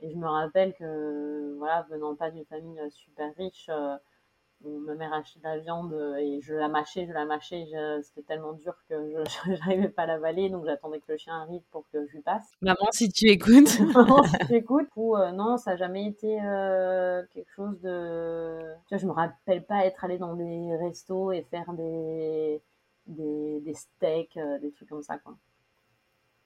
Et 0.00 0.10
je 0.10 0.16
me 0.16 0.28
rappelle 0.28 0.74
que, 0.74 1.56
voilà, 1.58 1.86
venant 1.90 2.14
pas 2.14 2.30
d'une 2.30 2.44
famille 2.46 2.80
super 2.90 3.34
riche, 3.36 3.70
ma 4.64 4.94
mère 4.94 5.12
achetait 5.12 5.38
de 5.38 5.44
la 5.44 5.58
viande 5.58 5.92
et 6.18 6.40
je 6.40 6.54
la 6.54 6.68
mâchais, 6.68 7.06
je 7.06 7.12
la 7.12 7.24
mâchais. 7.24 7.66
C'était 8.02 8.22
tellement 8.22 8.52
dur 8.52 8.74
que 8.88 8.94
je 9.46 9.50
n'arrivais 9.50 9.88
pas 9.88 10.02
à 10.02 10.06
l'avaler, 10.06 10.50
donc 10.50 10.64
j'attendais 10.64 11.00
que 11.00 11.12
le 11.12 11.18
chien 11.18 11.40
arrive 11.40 11.62
pour 11.70 11.88
que 11.90 12.06
je 12.06 12.12
lui 12.12 12.22
passe. 12.22 12.50
Maman, 12.60 12.88
si 12.90 13.08
tu 13.10 13.28
écoutes. 13.28 13.78
Maman, 13.94 14.22
si 14.24 14.38
tu 14.46 14.54
écoutes. 14.54 14.88
Ou 14.96 15.16
non, 15.32 15.56
ça 15.56 15.72
n'a 15.72 15.76
jamais 15.76 16.06
été 16.06 16.38
quelque 17.32 17.50
chose 17.54 17.80
de. 17.80 18.58
Tu 18.86 18.94
vois, 18.94 18.98
je 18.98 19.06
me 19.06 19.12
rappelle 19.12 19.64
pas 19.64 19.84
être 19.84 20.04
allée 20.04 20.18
dans 20.18 20.34
des 20.34 20.76
restos 20.76 21.32
et 21.32 21.42
faire 21.42 21.72
des 21.72 22.60
des, 23.06 23.60
des 23.60 23.74
steaks, 23.74 24.38
des 24.60 24.70
trucs 24.70 24.88
comme 24.88 25.02
ça, 25.02 25.18
quoi. 25.18 25.34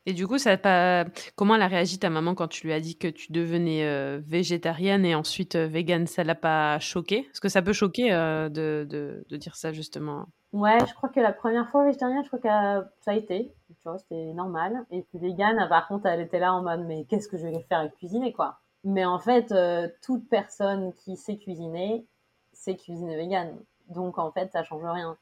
Et 0.05 0.15
du 0.15 0.27
coup, 0.27 0.39
ça 0.39 0.57
pas... 0.57 1.05
comment 1.37 1.55
elle 1.55 1.63
a 1.63 1.69
réagi 1.69 1.99
ta 1.99 2.11
maman 2.11 2.35
quand 2.35 2.49
tu 2.49 2.67
lui 2.67 2.73
as 2.73 2.81
dit 2.81 2.99
que 2.99 3.07
tu 3.07 3.31
devenais 3.31 3.85
euh, 3.85 4.21
végétarienne 4.25 5.05
et 5.05 5.15
ensuite 5.15 5.55
euh, 5.55 5.69
végane 5.69 6.07
Ça 6.07 6.25
l'a 6.25 6.35
pas 6.35 6.79
choqué 6.81 7.23
Parce 7.25 7.41
que 7.41 7.49
ça 7.49 7.63
peut 7.63 7.73
choquer 7.73 8.13
euh, 8.13 8.49
de, 8.49 9.25
dire 9.37 9.55
ça 9.55 9.73
justement. 9.73 10.27
Ouais, 10.53 10.79
je 10.87 10.93
crois 10.95 11.09
que 11.09 11.21
la 11.21 11.33
première 11.33 11.71
fois 11.71 11.85
végétarienne, 11.85 12.23
je 12.25 12.29
crois 12.29 12.41
que 12.41 12.87
ça 13.01 13.13
a 13.13 13.15
été. 13.15 13.55
Tu 13.69 13.89
vois, 13.89 13.99
c'était 13.99 14.33
normal. 14.35 14.85
Et 14.91 15.03
puis 15.03 15.19
végane, 15.19 15.67
par 15.69 15.87
contre, 15.87 16.07
elle 16.07 16.21
était 16.21 16.41
là 16.41 16.53
en 16.53 16.63
mode 16.63 16.85
mais 16.87 17.05
qu'est-ce 17.09 17.29
que 17.29 17.39
je 17.39 17.47
vais 17.47 17.65
faire 17.69 17.79
avec 17.79 17.95
cuisiner 17.95 18.33
quoi? 18.33 18.59
Mais 18.85 19.05
en 19.05 19.21
fait, 19.21 19.55
toute 20.03 20.29
personne 20.29 20.93
qui 20.95 21.17
sait 21.17 21.39
cuisiner 21.39 22.05
sait 22.53 22.77
cuisiner 22.77 23.17
végane. 23.17 23.57
Donc 23.89 24.19
en 24.19 24.33
fait, 24.33 24.51
ça 24.53 24.65
change 24.65 24.85
rien. 24.85 25.17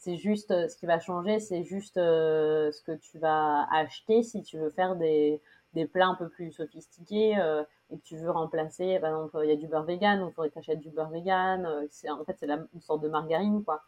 C'est 0.00 0.16
juste, 0.16 0.50
euh, 0.50 0.66
ce 0.66 0.76
qui 0.78 0.86
va 0.86 0.98
changer, 0.98 1.40
c'est 1.40 1.62
juste 1.62 1.98
euh, 1.98 2.72
ce 2.72 2.82
que 2.82 2.92
tu 2.92 3.18
vas 3.18 3.68
acheter 3.70 4.22
si 4.22 4.42
tu 4.42 4.56
veux 4.56 4.70
faire 4.70 4.96
des, 4.96 5.42
des 5.74 5.86
plats 5.86 6.06
un 6.06 6.14
peu 6.14 6.30
plus 6.30 6.52
sophistiqués 6.52 7.38
euh, 7.38 7.62
et 7.90 7.98
que 7.98 8.02
tu 8.02 8.16
veux 8.16 8.30
remplacer, 8.30 8.98
par 8.98 9.10
exemple, 9.10 9.38
il 9.44 9.50
y 9.50 9.52
a 9.52 9.56
du 9.56 9.66
beurre 9.66 9.84
vegan, 9.84 10.20
donc 10.20 10.30
il 10.30 10.34
faudrait 10.34 10.48
que 10.48 10.54
tu 10.54 10.58
achètes 10.60 10.80
du 10.80 10.88
beurre 10.88 11.10
vegan. 11.10 11.68
c'est, 11.90 12.08
en 12.08 12.24
fait, 12.24 12.34
c'est 12.40 12.48
une 12.48 12.80
sorte 12.80 13.02
de 13.02 13.08
margarine, 13.10 13.62
quoi. 13.62 13.82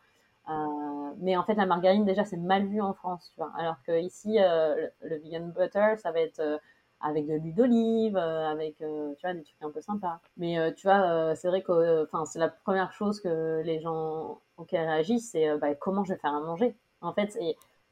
mais 1.19 1.35
en 1.35 1.45
fait, 1.45 1.55
la 1.55 1.65
margarine, 1.65 2.05
déjà, 2.05 2.25
c'est 2.27 2.37
mal 2.37 2.67
vu 2.67 2.83
en 2.83 2.93
France, 2.93 3.31
tu 3.33 3.41
vois. 3.41 3.53
Alors 3.57 3.77
que 3.87 3.99
ici, 3.99 4.35
le, 4.35 4.91
le, 5.01 5.17
vegan 5.17 5.51
butter, 5.51 5.95
ça 5.97 6.13
va 6.13 6.21
être 6.21 6.61
avec 7.03 7.27
de 7.27 7.35
l'huile 7.35 7.55
d'olive, 7.55 8.17
euh, 8.17 8.49
avec 8.49 8.81
euh, 8.81 9.15
tu 9.19 9.27
vois 9.27 9.35
des 9.35 9.43
trucs 9.43 9.63
un 9.63 9.71
peu 9.71 9.81
sympas. 9.81 10.21
Mais 10.37 10.59
euh, 10.59 10.71
tu 10.73 10.87
vois, 10.87 11.35
c'est 11.35 11.49
vrai 11.49 11.63
que 11.63 12.05
enfin 12.05 12.25
c'est 12.25 12.39
la 12.39 12.49
première 12.49 12.93
chose 12.93 13.21
que 13.21 13.63
les 13.65 13.81
gens 13.81 14.41
auxquels 14.57 14.87
réagissent, 14.89 15.31
c'est 15.33 15.57
bah, 15.59 15.75
comment 15.75 16.05
je 16.05 16.15
vais 16.15 16.19
faire 16.19 16.35
à 16.35 16.41
manger? 16.41 16.75
En 17.01 17.13
fait, 17.13 17.39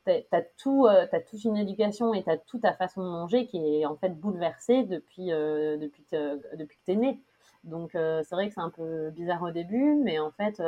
t'as 0.05 0.21
as 0.33 0.43
tout, 0.57 0.87
t'as 1.11 1.21
toute 1.21 1.45
une 1.45 1.57
éducation 1.57 2.14
et 2.14 2.23
t'as 2.23 2.37
toute 2.37 2.62
ta 2.62 2.73
façon 2.73 3.02
de 3.02 3.09
manger 3.09 3.47
qui 3.47 3.81
est 3.81 3.87
en 3.87 3.97
fait 3.97 4.11
bouleversée 4.11 4.85
depuis 4.85 5.26
depuis 5.26 6.05
que, 6.05 6.57
depuis 6.57 6.79
que 6.79 6.85
t'es 6.87 6.97
né. 6.97 7.21
Donc 7.64 7.90
c'est 7.93 8.31
vrai 8.33 8.49
que 8.49 8.55
c'est 8.55 8.61
un 8.61 8.71
peu 8.71 9.11
bizarre 9.11 9.43
au 9.43 9.50
début, 9.50 9.97
mais 9.97 10.19
en 10.19 10.31
fait 10.31 10.62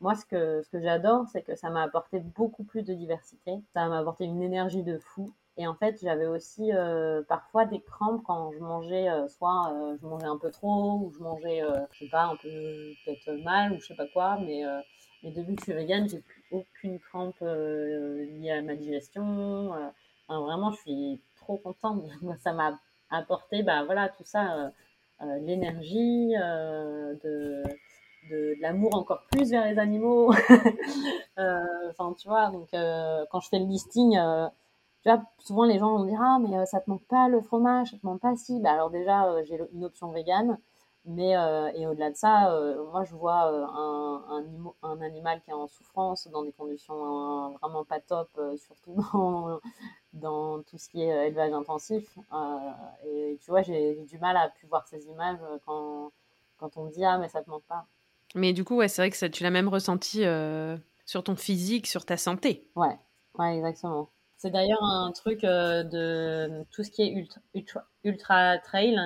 moi, 0.00 0.14
ce 0.14 0.24
que, 0.24 0.62
ce 0.62 0.70
que 0.70 0.80
j'adore, 0.80 1.26
c'est 1.28 1.42
que 1.42 1.54
ça 1.54 1.70
m'a 1.70 1.82
apporté 1.82 2.20
beaucoup 2.20 2.64
plus 2.64 2.82
de 2.82 2.94
diversité. 2.94 3.60
Ça 3.74 3.86
m'a 3.88 3.98
apporté 3.98 4.24
une 4.24 4.42
énergie 4.42 4.82
de 4.82 4.98
fou. 4.98 5.34
Et 5.56 5.66
en 5.66 5.74
fait, 5.74 5.98
j'avais 6.02 6.26
aussi 6.26 6.72
euh, 6.72 7.22
parfois 7.28 7.66
des 7.66 7.82
crampes 7.82 8.22
quand 8.24 8.50
je 8.52 8.60
mangeais, 8.60 9.10
euh, 9.10 9.28
soit 9.28 9.70
euh, 9.74 9.96
je 10.00 10.06
mangeais 10.06 10.26
un 10.26 10.38
peu 10.38 10.50
trop, 10.50 11.00
ou 11.00 11.12
je 11.12 11.18
mangeais, 11.22 11.62
je 11.92 11.98
sais 11.98 12.10
pas, 12.10 12.24
un 12.24 12.36
peu 12.36 12.48
peut-être 13.04 13.30
mal, 13.44 13.72
ou 13.72 13.80
je 13.80 13.88
sais 13.88 13.94
pas 13.94 14.06
quoi, 14.06 14.38
mais, 14.40 14.62
mais 15.22 15.32
depuis 15.32 15.56
que 15.56 15.60
je 15.60 15.64
suis 15.64 15.72
végane, 15.74 16.08
j'ai 16.08 16.20
plus 16.20 16.44
aucune 16.50 16.98
crampe 16.98 17.40
liée 17.40 18.52
à 18.52 18.62
ma 18.62 18.74
digestion. 18.74 19.74
vraiment, 20.28 20.70
je 20.72 20.80
suis 20.80 21.20
trop 21.36 21.58
contente. 21.58 22.04
ça 22.38 22.54
m'a 22.54 22.78
apporté, 23.10 23.62
bah 23.62 23.84
voilà, 23.84 24.08
tout 24.08 24.24
ça, 24.24 24.72
l'énergie, 25.20 26.32
de, 26.32 27.62
de, 28.28 28.54
l'amour 28.60 28.94
encore 28.94 29.22
plus 29.30 29.50
vers 29.50 29.66
les 29.66 29.78
animaux. 29.78 30.32
Enfin, 31.90 32.14
tu 32.18 32.28
vois, 32.28 32.50
donc 32.50 32.68
quand 33.30 33.40
je 33.40 33.48
fais 33.48 33.58
le 33.58 33.64
listing, 33.64 34.18
tu 35.02 35.08
vois, 35.08 35.22
souvent 35.38 35.64
les 35.64 35.78
gens 35.78 35.96
vont 35.96 36.04
dire 36.04 36.20
ah 36.20 36.38
mais 36.40 36.56
euh, 36.58 36.64
ça 36.66 36.80
te 36.80 36.90
manque 36.90 37.04
pas 37.06 37.28
le 37.28 37.40
fromage, 37.40 37.90
ça 37.90 37.98
te 37.98 38.04
manque 38.06 38.20
pas 38.20 38.36
si. 38.36 38.60
Bah 38.60 38.72
alors 38.72 38.90
déjà 38.90 39.26
euh, 39.26 39.42
j'ai 39.44 39.58
une 39.72 39.84
option 39.84 40.10
végane, 40.12 40.58
mais 41.06 41.36
euh, 41.36 41.70
et 41.74 41.86
au-delà 41.86 42.10
de 42.10 42.16
ça, 42.16 42.54
moi 42.92 43.04
je 43.04 43.14
vois 43.14 43.44
un, 43.44 44.16
un, 44.38 44.44
un, 44.82 45.00
animal 45.00 45.40
qui 45.42 45.50
est 45.50 45.54
en 45.54 45.68
souffrance 45.68 46.28
dans 46.28 46.42
des 46.44 46.52
conditions 46.52 47.52
vraiment 47.60 47.84
pas 47.84 48.00
top, 48.00 48.28
surtout 48.58 48.96
dans, 49.14 49.60
dans 50.12 50.62
tout 50.64 50.76
ce 50.78 50.88
qui 50.90 51.02
est 51.02 51.28
élevage 51.28 51.52
intensif. 51.52 52.18
et 53.06 53.38
tu 53.42 53.50
vois 53.50 53.62
j'ai 53.62 53.96
du 54.04 54.18
mal 54.18 54.36
à 54.36 54.48
pu 54.50 54.66
voir 54.66 54.86
ces 54.86 55.06
images 55.08 55.38
quand 55.66 56.12
quand 56.58 56.76
on 56.76 56.84
me 56.84 56.90
dit 56.90 57.04
ah 57.04 57.18
mais 57.18 57.28
ça 57.28 57.42
te 57.42 57.50
manque 57.50 57.64
pas. 57.64 57.86
Mais 58.34 58.52
du 58.52 58.64
coup 58.64 58.76
ouais 58.76 58.88
c'est 58.88 59.02
vrai 59.02 59.10
que 59.10 59.16
ça, 59.16 59.28
tu 59.28 59.42
l'as 59.42 59.50
même 59.50 59.68
ressenti 59.68 60.22
sur 61.04 61.24
ton 61.24 61.36
physique, 61.36 61.86
sur 61.86 62.04
ta 62.04 62.16
santé. 62.16 62.68
Ouais 62.76 62.96
ouais 63.38 63.56
exactement. 63.56 64.10
C'est 64.42 64.50
d'ailleurs 64.50 64.82
un 64.82 65.12
truc 65.12 65.44
euh, 65.44 65.82
de 65.82 66.64
tout 66.70 66.82
ce 66.82 66.90
qui 66.90 67.02
est 67.02 67.28
ultra, 67.52 67.84
ultra, 68.04 68.56
trail. 68.56 68.98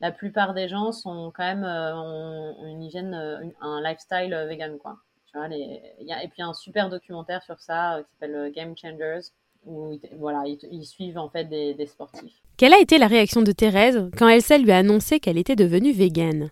La 0.00 0.12
plupart 0.12 0.52
des 0.52 0.68
gens 0.68 0.92
sont 0.92 1.32
quand 1.34 1.42
même 1.42 1.64
euh, 1.64 1.96
ont 1.96 2.66
une 2.66 2.82
hygiène, 2.82 3.14
euh, 3.14 3.38
un 3.62 3.80
lifestyle 3.80 4.34
vegan 4.46 4.76
quoi. 4.76 4.98
Tu 5.32 5.38
vois, 5.38 5.48
les, 5.48 5.80
y 6.00 6.12
a, 6.12 6.22
et 6.22 6.28
puis 6.28 6.42
un 6.42 6.52
super 6.52 6.90
documentaire 6.90 7.42
sur 7.42 7.58
ça 7.60 8.02
qui 8.02 8.10
s'appelle 8.12 8.52
Game 8.54 8.76
Changers 8.76 9.26
où 9.64 9.98
voilà 10.18 10.44
ils, 10.46 10.84
suivent 10.84 11.16
en 11.16 11.30
fait 11.30 11.46
des, 11.46 11.72
des, 11.72 11.86
sportifs. 11.86 12.42
Quelle 12.58 12.74
a 12.74 12.80
été 12.80 12.98
la 12.98 13.06
réaction 13.06 13.40
de 13.40 13.52
Thérèse 13.52 14.10
quand 14.18 14.28
Elsa 14.28 14.58
lui 14.58 14.70
a 14.70 14.76
annoncé 14.76 15.18
qu'elle 15.18 15.38
était 15.38 15.56
devenue 15.56 15.92
végane? 15.92 16.50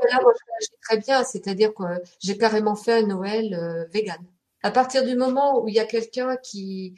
Ah 0.00 0.06
là 0.08 0.20
moi 0.22 0.32
je 0.60 0.66
très 0.82 0.98
bien, 0.98 1.24
c'est-à-dire 1.24 1.74
que 1.74 1.82
j'ai 2.20 2.36
carrément 2.38 2.76
fait 2.76 3.02
un 3.02 3.06
Noël 3.06 3.88
vegan. 3.92 4.24
À 4.62 4.70
partir 4.70 5.04
du 5.04 5.16
moment 5.16 5.62
où 5.62 5.68
il 5.68 5.74
y 5.74 5.80
a 5.80 5.84
quelqu'un 5.84 6.36
qui 6.36 6.94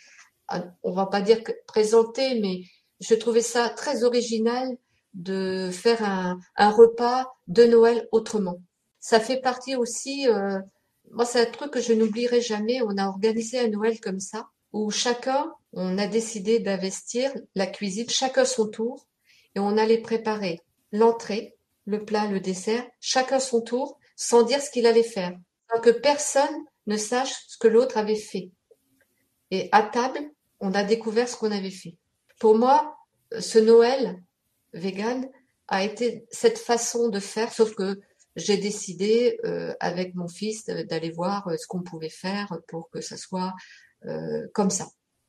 on 0.82 0.92
va 0.92 1.06
pas 1.06 1.20
dire 1.20 1.42
que 1.42 1.52
présenter, 1.66 2.40
mais 2.40 2.62
je 3.00 3.14
trouvais 3.14 3.42
ça 3.42 3.68
très 3.70 4.04
original 4.04 4.76
de 5.14 5.70
faire 5.72 6.02
un, 6.02 6.70
repas 6.70 7.32
de 7.48 7.64
Noël 7.64 8.08
autrement. 8.12 8.60
Ça 9.00 9.18
fait 9.18 9.40
partie 9.40 9.76
aussi, 9.76 10.28
euh, 10.28 10.58
moi 11.10 11.24
c'est 11.24 11.40
un 11.40 11.50
truc 11.50 11.72
que 11.72 11.80
je 11.80 11.92
n'oublierai 11.92 12.40
jamais, 12.40 12.80
on 12.82 12.96
a 12.96 13.08
organisé 13.08 13.58
un 13.58 13.68
Noël 13.68 13.98
comme 14.00 14.20
ça, 14.20 14.48
où 14.72 14.90
chacun, 14.90 15.52
on 15.72 15.98
a 15.98 16.06
décidé 16.06 16.60
d'investir 16.60 17.32
la 17.54 17.66
cuisine, 17.66 18.08
chacun 18.08 18.44
son 18.44 18.68
tour, 18.68 19.06
et 19.54 19.60
on 19.60 19.76
allait 19.76 20.00
préparer 20.00 20.60
l'entrée, 20.92 21.56
le 21.90 22.04
plat, 22.04 22.26
le 22.26 22.38
dessert, 22.38 22.86
chacun 23.00 23.40
son 23.40 23.60
tour, 23.60 23.98
sans 24.14 24.44
dire 24.44 24.62
ce 24.62 24.70
qu'il 24.70 24.86
allait 24.86 25.02
faire, 25.02 25.32
sans 25.70 25.80
que 25.80 25.90
personne 25.90 26.64
ne 26.86 26.96
sache 26.96 27.34
ce 27.48 27.58
que 27.58 27.66
l'autre 27.66 27.98
avait 27.98 28.14
fait. 28.14 28.52
Et 29.50 29.68
à 29.72 29.82
table, 29.82 30.20
on 30.60 30.72
a 30.74 30.84
découvert 30.84 31.28
ce 31.28 31.36
qu'on 31.36 31.50
avait 31.50 31.70
fait. 31.70 31.96
Pour 32.38 32.56
moi, 32.56 32.96
ce 33.38 33.58
Noël 33.58 34.22
vegan 34.72 35.28
a 35.66 35.82
été 35.82 36.26
cette 36.30 36.58
façon 36.58 37.08
de 37.08 37.18
faire, 37.18 37.52
sauf 37.52 37.74
que 37.74 38.00
j'ai 38.36 38.56
décidé 38.56 39.40
euh, 39.44 39.74
avec 39.80 40.14
mon 40.14 40.28
fils 40.28 40.66
d'aller 40.66 41.10
voir 41.10 41.48
euh, 41.48 41.56
ce 41.56 41.66
qu'on 41.66 41.82
pouvait 41.82 42.08
faire 42.08 42.56
pour 42.68 42.88
que 42.90 43.00
ça 43.00 43.16
soit 43.16 43.52
euh, 44.06 44.46
comme 44.54 44.70
ça. 44.70 44.86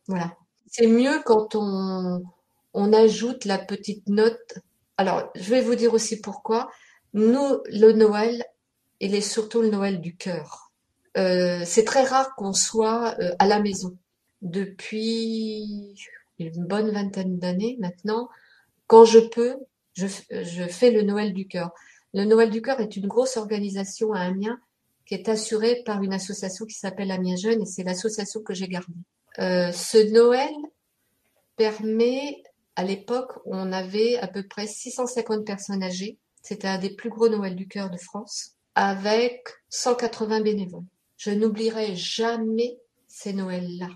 Voilà. 0.07 0.35
C'est 0.67 0.85
mieux 0.87 1.21
quand 1.25 1.55
on, 1.55 2.21
on 2.73 2.93
ajoute 2.93 3.45
la 3.45 3.57
petite 3.57 4.07
note. 4.07 4.59
Alors, 5.01 5.31
je 5.33 5.49
vais 5.49 5.61
vous 5.61 5.73
dire 5.73 5.95
aussi 5.95 6.21
pourquoi. 6.21 6.69
Nous, 7.13 7.59
le 7.65 7.91
Noël, 7.93 8.45
il 8.99 9.15
est 9.15 9.21
surtout 9.21 9.63
le 9.63 9.69
Noël 9.69 9.99
du 9.99 10.15
cœur. 10.15 10.71
c'est 11.15 11.85
très 11.85 12.03
rare 12.03 12.35
qu'on 12.35 12.53
soit 12.53 13.15
à 13.39 13.47
la 13.47 13.59
maison 13.59 13.97
depuis 14.43 15.95
une 16.37 16.65
bonne 16.65 16.91
vingtaine 16.91 17.39
d'années 17.39 17.77
maintenant. 17.79 18.29
Quand 18.85 19.03
je 19.03 19.17
peux, 19.17 19.57
je, 19.95 20.05
fais 20.69 20.91
le 20.91 21.01
Noël 21.01 21.33
du 21.33 21.47
cœur. 21.47 21.71
Le 22.13 22.25
Noël 22.25 22.51
du 22.51 22.61
cœur 22.61 22.79
est 22.79 22.95
une 22.95 23.07
grosse 23.07 23.37
organisation 23.37 24.13
à 24.13 24.19
Amiens 24.19 24.59
qui 25.07 25.15
est 25.15 25.29
assurée 25.29 25.81
par 25.83 26.03
une 26.03 26.13
association 26.13 26.65
qui 26.65 26.75
s'appelle 26.75 27.09
Amiens 27.09 27.37
Jeunes 27.37 27.63
et 27.63 27.65
c'est 27.65 27.83
l'association 27.83 28.43
que 28.43 28.53
j'ai 28.53 28.67
gardée. 28.67 28.93
Euh, 29.39 29.71
ce 29.71 29.97
Noël 30.13 30.53
permet, 31.55 32.43
à 32.75 32.83
l'époque, 32.83 33.33
on 33.45 33.71
avait 33.71 34.17
à 34.17 34.27
peu 34.27 34.47
près 34.47 34.67
650 34.67 35.45
personnes 35.45 35.83
âgées. 35.83 36.17
C'était 36.41 36.67
un 36.67 36.77
des 36.77 36.95
plus 36.95 37.09
gros 37.09 37.29
Noël 37.29 37.55
du 37.55 37.67
cœur 37.67 37.89
de 37.89 37.97
France 37.97 38.55
avec 38.75 39.43
180 39.69 40.41
bénévoles. 40.41 40.85
Je 41.17 41.31
n'oublierai 41.31 41.95
jamais 41.95 42.77
ces 43.07 43.33
Noëls-là. 43.33 43.89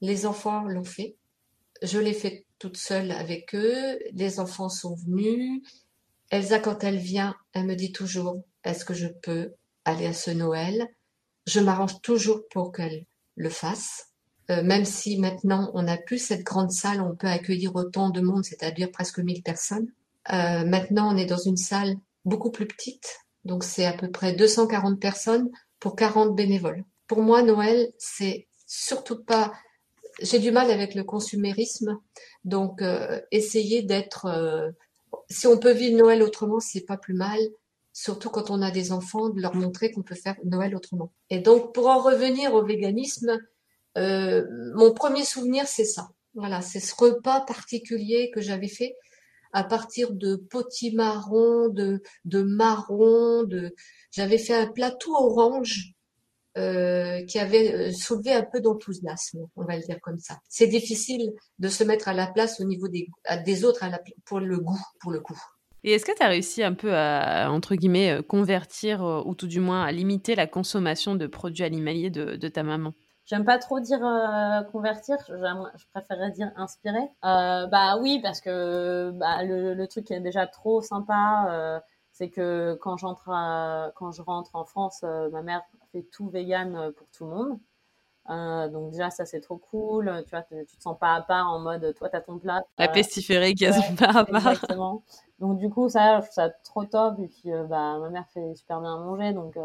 Les 0.00 0.26
enfants 0.26 0.64
l'ont 0.64 0.84
fait. 0.84 1.16
Je 1.82 1.98
l'ai 1.98 2.12
fait 2.12 2.44
toute 2.58 2.76
seule 2.76 3.12
avec 3.12 3.54
eux. 3.54 3.98
Les 4.12 4.40
enfants 4.40 4.68
sont 4.68 4.94
venus. 4.94 5.62
Elsa, 6.30 6.58
quand 6.58 6.84
elle 6.84 6.98
vient, 6.98 7.36
elle 7.52 7.66
me 7.66 7.76
dit 7.76 7.92
toujours, 7.92 8.42
est-ce 8.64 8.84
que 8.84 8.94
je 8.94 9.08
peux 9.08 9.54
aller 9.84 10.06
à 10.06 10.12
ce 10.12 10.30
Noël? 10.30 10.88
Je 11.46 11.60
m'arrange 11.60 12.00
toujours 12.02 12.42
pour 12.50 12.72
qu'elle 12.72 13.06
le 13.36 13.48
fasse. 13.48 14.07
Euh, 14.50 14.62
même 14.62 14.84
si 14.84 15.18
maintenant 15.18 15.70
on 15.74 15.82
n'a 15.82 15.98
plus 15.98 16.18
cette 16.18 16.42
grande 16.42 16.70
salle, 16.70 17.00
on 17.02 17.14
peut 17.14 17.26
accueillir 17.26 17.74
autant 17.76 18.08
de 18.10 18.20
monde, 18.20 18.44
c'est-à-dire 18.44 18.90
presque 18.90 19.18
1000 19.18 19.42
personnes. 19.42 19.88
Euh, 20.32 20.64
maintenant 20.64 21.12
on 21.12 21.16
est 21.16 21.26
dans 21.26 21.38
une 21.38 21.56
salle 21.56 21.96
beaucoup 22.24 22.50
plus 22.50 22.66
petite, 22.66 23.20
Donc 23.44 23.64
c'est 23.64 23.84
à 23.84 23.92
peu 23.92 24.10
près 24.10 24.32
240 24.34 25.00
personnes 25.00 25.50
pour 25.80 25.96
40 25.96 26.34
bénévoles. 26.34 26.84
Pour 27.06 27.22
moi, 27.22 27.42
Noël, 27.42 27.92
c'est 27.98 28.48
surtout 28.66 29.22
pas. 29.22 29.52
J'ai 30.20 30.38
du 30.38 30.50
mal 30.50 30.70
avec 30.70 30.94
le 30.94 31.04
consumérisme, 31.04 31.98
donc 32.44 32.82
euh, 32.82 33.20
essayer 33.30 33.82
d'être. 33.82 34.72
Si 35.30 35.46
on 35.46 35.58
peut 35.58 35.72
vivre 35.72 35.96
Noël 35.96 36.22
autrement, 36.22 36.60
c'est 36.60 36.82
pas 36.82 36.96
plus 36.96 37.14
mal. 37.14 37.38
Surtout 37.92 38.30
quand 38.30 38.50
on 38.50 38.62
a 38.62 38.70
des 38.70 38.92
enfants, 38.92 39.28
de 39.28 39.40
leur 39.40 39.54
montrer 39.54 39.90
qu'on 39.90 40.02
peut 40.02 40.14
faire 40.14 40.36
Noël 40.44 40.74
autrement. 40.76 41.12
Et 41.30 41.38
donc, 41.38 41.74
pour 41.74 41.88
en 41.88 42.00
revenir 42.00 42.54
au 42.54 42.64
véganisme, 42.64 43.38
euh, 43.96 44.44
mon 44.74 44.92
premier 44.92 45.24
souvenir, 45.24 45.66
c'est 45.66 45.84
ça. 45.84 46.10
Voilà, 46.34 46.60
c'est 46.60 46.80
ce 46.80 46.94
repas 46.96 47.40
particulier 47.40 48.30
que 48.34 48.40
j'avais 48.40 48.68
fait 48.68 48.94
à 49.52 49.64
partir 49.64 50.12
de 50.12 50.36
potimarron, 50.36 51.68
de, 51.70 52.02
de 52.26 52.42
marron, 52.42 53.44
de, 53.44 53.74
j'avais 54.12 54.38
fait 54.38 54.54
un 54.54 54.66
plateau 54.66 55.14
orange 55.14 55.94
euh, 56.58 57.24
qui 57.24 57.38
avait 57.38 57.72
euh, 57.72 57.92
soulevé 57.92 58.32
un 58.32 58.42
peu 58.42 58.60
d'enthousiasme, 58.60 59.40
on 59.56 59.64
va 59.64 59.76
le 59.76 59.82
dire 59.82 59.98
comme 60.02 60.18
ça. 60.18 60.38
C'est 60.48 60.66
difficile 60.66 61.32
de 61.58 61.68
se 61.68 61.82
mettre 61.82 62.08
à 62.08 62.12
la 62.12 62.26
place 62.26 62.60
au 62.60 62.64
niveau 62.64 62.88
des, 62.88 63.08
des 63.44 63.64
autres 63.64 63.84
pour 64.26 64.40
le 64.40 64.58
goût, 64.58 64.80
pour 65.00 65.12
le 65.12 65.20
goût. 65.20 65.40
Et 65.82 65.92
est-ce 65.92 66.04
que 66.04 66.14
tu 66.14 66.22
as 66.22 66.28
réussi 66.28 66.62
un 66.62 66.74
peu 66.74 66.94
à, 66.94 67.50
entre 67.50 67.74
guillemets, 67.74 68.20
convertir 68.28 69.22
ou 69.24 69.34
tout 69.34 69.46
du 69.46 69.60
moins 69.60 69.84
à 69.84 69.92
limiter 69.92 70.34
la 70.34 70.46
consommation 70.46 71.14
de 71.14 71.26
produits 71.26 71.64
animaliers 71.64 72.10
de 72.10 72.48
ta 72.48 72.62
maman? 72.64 72.92
J'aime 73.28 73.44
pas 73.44 73.58
trop 73.58 73.78
dire 73.78 74.00
convertir, 74.72 75.16
je 75.28 75.84
préférerais 75.92 76.30
dire 76.30 76.50
inspirer. 76.56 77.10
Euh, 77.24 77.66
bah 77.66 77.98
oui, 78.00 78.20
parce 78.22 78.40
que 78.40 79.10
bah, 79.10 79.44
le, 79.44 79.74
le, 79.74 79.86
truc 79.86 80.10
est 80.10 80.20
déjà 80.20 80.46
trop 80.46 80.80
sympa, 80.80 81.82
c'est 82.12 82.30
que 82.30 82.76
quand 82.80 82.96
j'entre 82.96 83.26
quand 83.94 84.12
je 84.12 84.22
rentre 84.22 84.54
en 84.54 84.64
France, 84.64 85.02
ma 85.02 85.42
mère 85.42 85.62
fait 85.92 86.02
tout 86.02 86.28
vegan 86.28 86.76
euh, 86.76 86.92
pour 86.92 87.08
tout 87.10 87.24
le 87.24 87.30
monde. 87.30 87.58
Euh, 88.30 88.68
donc 88.68 88.90
déjà 88.90 89.08
ça 89.08 89.24
c'est 89.24 89.40
trop 89.40 89.56
cool, 89.56 90.22
tu 90.24 90.30
vois, 90.30 90.42
tu 90.42 90.76
te 90.76 90.82
sens 90.82 90.98
pas 90.98 91.14
à 91.14 91.22
part 91.22 91.50
en 91.50 91.60
mode 91.60 91.94
toi 91.96 92.10
t'as 92.10 92.20
ton 92.20 92.38
plat. 92.38 92.62
La 92.76 92.88
pestiférée 92.88 93.54
qui 93.54 93.64
a 93.64 93.72
son 93.72 93.94
plat 93.96 94.10
à 94.10 94.24
part. 94.26 94.48
Exactement. 94.48 95.02
Donc 95.38 95.56
du 95.56 95.70
coup 95.70 95.88
ça 95.88 96.16
je 96.16 96.24
trouve 96.24 96.34
ça 96.34 96.50
trop 96.62 96.84
top 96.84 97.18
et 97.20 97.28
puis 97.28 97.50
euh, 97.54 97.64
bah 97.64 97.96
ma 97.98 98.10
mère 98.10 98.28
fait 98.28 98.54
super 98.54 98.82
bien 98.82 98.96
à 98.96 98.98
manger 98.98 99.32
donc 99.32 99.56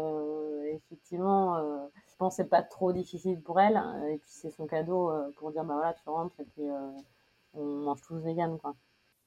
effectivement 0.72 1.58
je 2.14 2.18
pense 2.18 2.36
c'est 2.36 2.48
pas 2.48 2.62
trop 2.62 2.92
difficile 2.92 3.40
pour 3.40 3.60
elle 3.60 3.76
et 4.08 4.18
puis 4.18 4.30
c'est 4.30 4.50
son 4.50 4.66
cadeau 4.66 5.12
pour 5.36 5.50
dire 5.50 5.64
bah 5.64 5.74
voilà 5.74 5.94
tu 5.94 6.08
rentres 6.08 6.38
et 6.40 6.44
puis 6.44 6.62
on 7.54 7.64
mange 7.64 8.00
tous 8.02 8.16
vegan 8.18 8.56
quoi. 8.58 8.76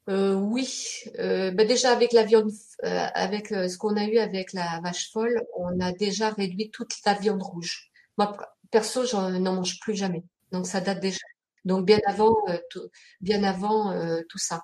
Euh, 0.10 0.36
oui, 0.36 1.04
euh, 1.20 1.52
bah 1.52 1.66
déjà 1.66 1.92
avec 1.92 2.14
la 2.14 2.24
viande, 2.24 2.50
euh, 2.86 3.08
avec 3.14 3.50
ce 3.50 3.78
qu'on 3.78 3.98
a 3.98 4.06
eu 4.06 4.18
avec 4.20 4.54
la 4.54 4.80
vache 4.82 5.12
folle, 5.12 5.42
on 5.58 5.80
a 5.82 5.92
déjà 5.92 6.30
réduit 6.30 6.72
toute 6.72 6.94
la 7.06 7.14
viande 7.14 7.44
rouge. 7.44 7.90
Moi, 8.18 8.38
perso, 8.72 9.06
j'en 9.06 9.30
n'en 9.32 9.56
mange 9.56 9.80
plus 9.82 9.96
jamais. 9.96 10.24
Donc 10.52 10.66
ça 10.66 10.80
date 10.80 11.02
déjà. 11.02 11.20
Donc 11.66 11.86
bien 11.86 12.00
avant, 12.08 12.36
tout, 12.70 12.88
bien 13.20 13.44
avant 13.44 13.94
tout 14.30 14.38
ça. 14.38 14.64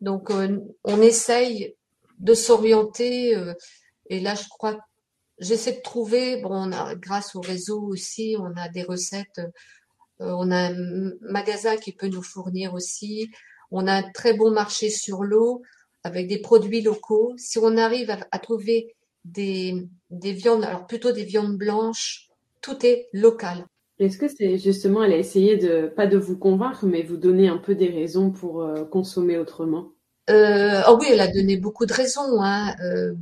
Donc 0.00 0.30
on 0.30 1.02
essaye 1.02 1.76
de 2.18 2.34
s'orienter. 2.34 3.36
et 4.06 4.20
là, 4.20 4.34
je 4.34 4.48
crois, 4.48 4.78
j'essaie 5.42 5.72
de 5.72 5.82
trouver. 5.82 6.40
Bon, 6.40 6.50
on 6.50 6.72
a, 6.72 6.94
grâce 6.94 7.34
au 7.34 7.40
réseau 7.40 7.82
aussi, 7.82 8.36
on 8.38 8.56
a 8.56 8.68
des 8.68 8.82
recettes. 8.82 9.40
on 10.18 10.50
a 10.50 10.70
un 10.70 11.12
magasin 11.20 11.76
qui 11.76 11.92
peut 11.92 12.08
nous 12.08 12.22
fournir 12.22 12.74
aussi. 12.74 13.30
On 13.70 13.86
a 13.86 13.92
un 13.92 14.10
très 14.12 14.34
bon 14.34 14.50
marché 14.50 14.90
sur 14.90 15.24
l'eau 15.24 15.62
avec 16.04 16.28
des 16.28 16.38
produits 16.38 16.82
locaux. 16.82 17.32
Si 17.36 17.58
on 17.58 17.76
arrive 17.76 18.10
à, 18.10 18.38
trouver 18.38 18.94
des, 19.24 19.88
viandes, 20.10 20.64
alors 20.64 20.86
plutôt 20.86 21.12
des 21.12 21.24
viandes 21.24 21.56
blanches, 21.56 22.28
tout 22.60 22.84
est 22.84 23.08
local. 23.12 23.66
Est-ce 23.98 24.18
que 24.18 24.28
c'est 24.28 24.58
justement, 24.58 25.04
elle 25.04 25.12
a 25.12 25.18
essayé 25.18 25.56
de, 25.56 25.86
pas 25.86 26.06
de 26.06 26.18
vous 26.18 26.36
convaincre, 26.36 26.86
mais 26.86 27.02
vous 27.02 27.16
donner 27.16 27.48
un 27.48 27.58
peu 27.58 27.74
des 27.74 27.88
raisons 27.88 28.30
pour 28.30 28.62
euh, 28.62 28.84
consommer 28.84 29.38
autrement? 29.38 29.92
Euh, 30.30 30.82
Oh 30.88 30.96
oui, 31.00 31.06
elle 31.10 31.20
a 31.20 31.28
donné 31.28 31.56
beaucoup 31.56 31.86
de 31.86 31.92
raisons. 31.92 32.42
Hein. 32.42 32.74
Euh, 32.84 33.14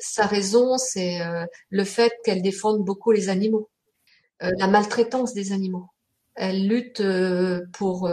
sa 0.00 0.26
raison, 0.26 0.76
c'est 0.78 1.18
le 1.70 1.84
fait 1.84 2.12
qu'elle 2.24 2.42
défende 2.42 2.84
beaucoup 2.84 3.12
les 3.12 3.28
animaux, 3.28 3.68
la 4.40 4.66
maltraitance 4.66 5.34
des 5.34 5.52
animaux. 5.52 5.86
Elle 6.34 6.66
lutte 6.68 7.02
pour 7.72 8.08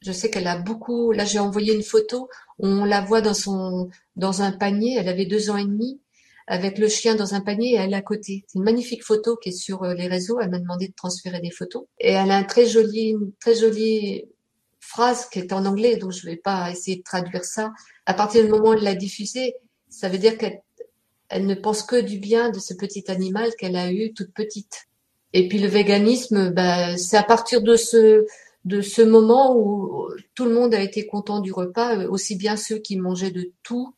je 0.00 0.12
sais 0.12 0.30
qu'elle 0.30 0.46
a 0.46 0.58
beaucoup. 0.58 1.12
Là, 1.12 1.24
j'ai 1.24 1.38
envoyé 1.38 1.74
une 1.74 1.82
photo. 1.82 2.28
On 2.58 2.84
la 2.84 3.00
voit 3.00 3.20
dans 3.20 3.34
son 3.34 3.90
dans 4.16 4.42
un 4.42 4.52
panier. 4.52 4.96
Elle 4.98 5.08
avait 5.08 5.26
deux 5.26 5.50
ans 5.50 5.56
et 5.56 5.64
demi 5.64 6.00
avec 6.46 6.78
le 6.78 6.88
chien 6.88 7.14
dans 7.14 7.34
un 7.34 7.40
panier 7.40 7.72
et 7.72 7.76
elle 7.76 7.94
à 7.94 8.00
côté. 8.00 8.44
C'est 8.48 8.58
une 8.58 8.64
magnifique 8.64 9.04
photo 9.04 9.36
qui 9.36 9.50
est 9.50 9.52
sur 9.52 9.82
euh, 9.82 9.94
les 9.94 10.08
réseaux. 10.08 10.40
Elle 10.40 10.50
m'a 10.50 10.58
demandé 10.58 10.88
de 10.88 10.94
transférer 10.94 11.40
des 11.40 11.50
photos 11.50 11.84
et 12.00 12.12
elle 12.12 12.30
a 12.30 12.36
un 12.36 12.44
très 12.44 12.66
joli, 12.66 13.10
une 13.10 13.32
très 13.38 13.54
jolie 13.54 14.24
phrase 14.80 15.28
qui 15.28 15.40
est 15.40 15.52
en 15.52 15.66
anglais, 15.66 15.96
donc 15.96 16.12
je 16.12 16.24
vais 16.24 16.36
pas 16.36 16.70
essayer 16.70 16.96
de 16.96 17.02
traduire 17.02 17.44
ça. 17.44 17.72
À 18.06 18.14
partir 18.14 18.42
du 18.42 18.48
moment 18.48 18.70
où 18.70 18.72
elle 18.72 18.82
l'a 18.82 18.94
diffusée, 18.94 19.54
ça 19.98 20.08
veut 20.08 20.18
dire 20.18 20.38
qu'elle 20.38 20.62
elle 21.28 21.46
ne 21.46 21.54
pense 21.54 21.82
que 21.82 22.00
du 22.00 22.18
bien 22.18 22.50
de 22.50 22.58
ce 22.58 22.72
petit 22.72 23.04
animal 23.08 23.50
qu'elle 23.58 23.76
a 23.76 23.92
eu 23.92 24.14
toute 24.14 24.32
petite. 24.32 24.86
Et 25.34 25.46
puis 25.48 25.58
le 25.58 25.68
véganisme, 25.68 26.50
bah, 26.50 26.96
c'est 26.96 27.18
à 27.18 27.22
partir 27.22 27.62
de 27.62 27.76
ce 27.76 28.24
de 28.64 28.80
ce 28.80 29.02
moment 29.02 29.56
où 29.56 30.08
tout 30.34 30.44
le 30.44 30.54
monde 30.54 30.74
a 30.74 30.82
été 30.82 31.06
content 31.06 31.40
du 31.40 31.52
repas, 31.52 31.96
euh, 31.96 32.08
aussi 32.08 32.36
bien 32.36 32.56
ceux 32.56 32.78
qui 32.78 32.98
mangeaient 32.98 33.30
de 33.30 33.52
tout 33.62 33.94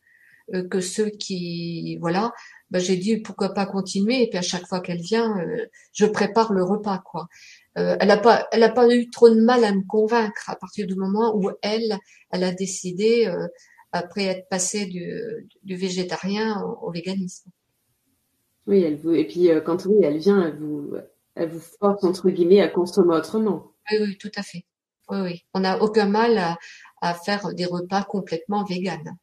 euh, 0.54 0.66
que 0.68 0.80
ceux 0.80 1.08
qui, 1.10 1.96
voilà, 2.00 2.32
bah, 2.70 2.78
j'ai 2.78 2.96
dit 2.96 3.16
pourquoi 3.18 3.54
pas 3.54 3.66
continuer? 3.66 4.22
Et 4.22 4.28
puis 4.28 4.38
à 4.38 4.42
chaque 4.42 4.66
fois 4.66 4.80
qu'elle 4.80 5.00
vient, 5.00 5.38
euh, 5.38 5.66
je 5.92 6.06
prépare 6.06 6.52
le 6.52 6.62
repas, 6.64 7.02
quoi. 7.04 7.28
elle 7.74 8.08
n'a 8.08 8.18
pas, 8.18 8.48
elle 8.52 8.62
a 8.62 8.68
pas 8.68 8.88
eu 8.94 9.10
trop 9.10 9.30
de 9.30 9.40
mal 9.40 9.64
à 9.64 9.72
me 9.72 9.82
convaincre 9.86 10.50
à 10.50 10.56
partir 10.56 10.86
du 10.86 10.94
moment 10.94 11.34
où 11.36 11.50
elle, 11.62 11.98
elle 12.30 12.44
a 12.44 12.52
décidé 12.52 13.32
après 13.92 14.24
être 14.24 14.48
passée 14.48 14.86
du, 14.86 15.76
végétarien 15.76 16.62
au, 16.82 16.90
véganisme. 16.90 17.50
Oui, 18.66 18.82
elle 18.82 18.96
vous, 18.96 19.12
et 19.12 19.26
puis 19.26 19.48
quand 19.64 19.84
oui, 19.86 19.96
elle 20.02 20.18
vient, 20.18 20.46
elle 20.46 20.58
vous, 20.58 20.94
elle 21.34 21.48
vous 21.48 21.60
force 21.60 22.04
entre 22.04 22.30
guillemets 22.30 22.60
à 22.60 22.68
consommer 22.68 23.16
autrement. 23.16 23.72
Oui, 23.90 23.98
oui, 24.00 24.18
tout 24.18 24.30
à 24.36 24.42
fait. 24.42 24.64
Oui, 25.08 25.20
oui. 25.20 25.44
On 25.54 25.60
n'a 25.60 25.82
aucun 25.82 26.06
mal 26.06 26.56
à, 27.00 27.14
faire 27.14 27.54
des 27.54 27.64
repas 27.64 28.04
complètement 28.04 28.64
véganes. 28.64 29.16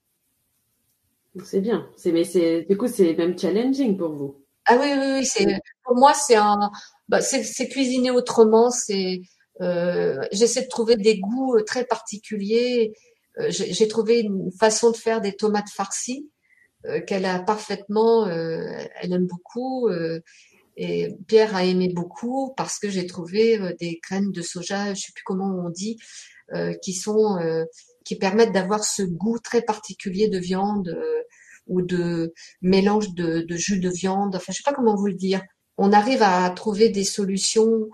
C'est 1.44 1.62
bien. 1.62 1.88
C'est, 1.96 2.12
mais 2.12 2.24
c'est, 2.24 2.66
du 2.68 2.76
coup, 2.78 2.88
c'est 2.88 3.14
même 3.14 3.38
challenging 3.38 3.98
pour 3.98 4.14
vous. 4.14 4.44
Ah 4.66 4.78
oui, 4.82 4.90
oui, 4.98 5.08
oui. 5.20 5.26
C'est, 5.26 5.46
pour 5.84 5.96
moi, 5.96 6.14
c'est 6.14 6.36
un, 6.36 6.72
bah, 7.08 7.22
c'est, 7.22 7.70
cuisiner 7.70 8.12
autrement. 8.12 8.72
C'est, 8.72 9.22
euh, 9.62 10.20
j'essaie 10.32 10.64
de 10.64 10.68
trouver 10.68 10.98
des 10.98 11.20
goûts 11.20 11.62
très 11.66 11.86
particuliers. 11.86 12.94
Euh, 13.40 13.50
j'ai, 13.50 13.88
trouvé 13.88 14.22
une 14.22 14.52
façon 14.52 14.92
de 14.92 14.98
faire 14.98 15.22
des 15.22 15.34
tomates 15.34 15.70
farcies 15.70 16.30
euh, 16.86 17.02
qu'elle 17.02 17.26
a 17.26 17.40
parfaitement, 17.40 18.28
elle 18.28 19.14
aime 19.14 19.28
beaucoup. 19.28 19.90
Et 20.78 21.18
Pierre 21.28 21.56
a 21.56 21.66
aimé 21.66 21.90
beaucoup 21.92 22.54
parce 22.56 22.78
que 22.78 22.88
j'ai 22.88 23.08
trouvé 23.08 23.60
euh, 23.60 23.74
des 23.80 24.00
graines 24.02 24.32
de 24.32 24.42
soja, 24.44 24.94
je 24.94 25.02
sais 25.02 25.12
plus 25.14 25.24
comment 25.24 25.66
on 25.66 25.70
dit, 25.70 25.98
euh, 26.54 26.74
qui 26.84 26.94
sont 26.94 27.38
euh, 27.40 27.66
qui 28.06 28.16
permettent 28.16 28.54
d'avoir 28.54 28.84
ce 28.84 29.02
goût 29.02 29.40
très 29.40 29.64
particulier 29.64 30.30
de 30.30 30.38
viande 30.38 30.96
ou 31.66 31.82
de 31.82 32.34
mélange 32.62 33.14
de, 33.14 33.46
jus 33.50 33.80
de 33.80 33.90
viande. 33.90 34.36
Enfin, 34.36 34.54
je 34.54 34.58
sais 34.58 34.64
pas 34.64 34.74
comment 34.74 34.96
vous 34.96 35.08
le 35.08 35.16
dire. 35.16 35.42
On 35.78 35.92
arrive 35.92 36.22
à 36.22 36.50
trouver 36.52 36.88
des 36.88 37.04
solutions 37.04 37.90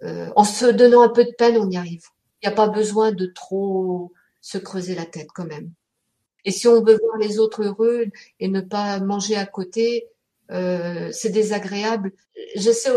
en 0.00 0.44
se 0.44 0.66
donnant 0.66 1.02
un 1.02 1.08
peu 1.08 1.24
de 1.24 1.32
peine, 1.36 1.56
on 1.56 1.68
y 1.70 1.76
arrive. 1.76 2.04
Il 2.40 2.46
n'y 2.46 2.52
a 2.52 2.56
pas 2.56 2.68
besoin 2.68 3.10
de 3.10 3.26
trop 3.26 4.12
se 4.42 4.58
creuser 4.58 4.94
la 4.94 5.06
tête 5.06 5.28
quand 5.34 5.46
même. 5.46 5.72
Et 6.44 6.50
si 6.50 6.68
on 6.68 6.82
veut 6.82 6.98
voir 6.98 7.16
les 7.18 7.38
autres 7.38 7.64
heureux 7.64 8.06
et 8.40 8.48
ne 8.48 8.60
pas 8.60 9.00
manger 9.00 9.36
à 9.36 9.46
côté, 9.46 10.08
euh, 10.50 11.08
c'est 11.12 11.30
désagréable. 11.30 12.12
J'essaie 12.56 12.90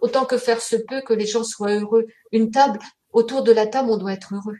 autant 0.00 0.24
que 0.24 0.38
faire 0.38 0.62
se 0.62 0.76
peut 0.76 1.02
que 1.02 1.12
les 1.12 1.26
gens 1.26 1.44
soient 1.44 1.74
heureux. 1.74 2.06
Une 2.30 2.50
table, 2.50 2.78
autour 3.12 3.42
de 3.42 3.52
la 3.52 3.66
table, 3.66 3.90
on 3.90 3.98
doit 3.98 4.12
être 4.12 4.34
heureux. 4.34 4.56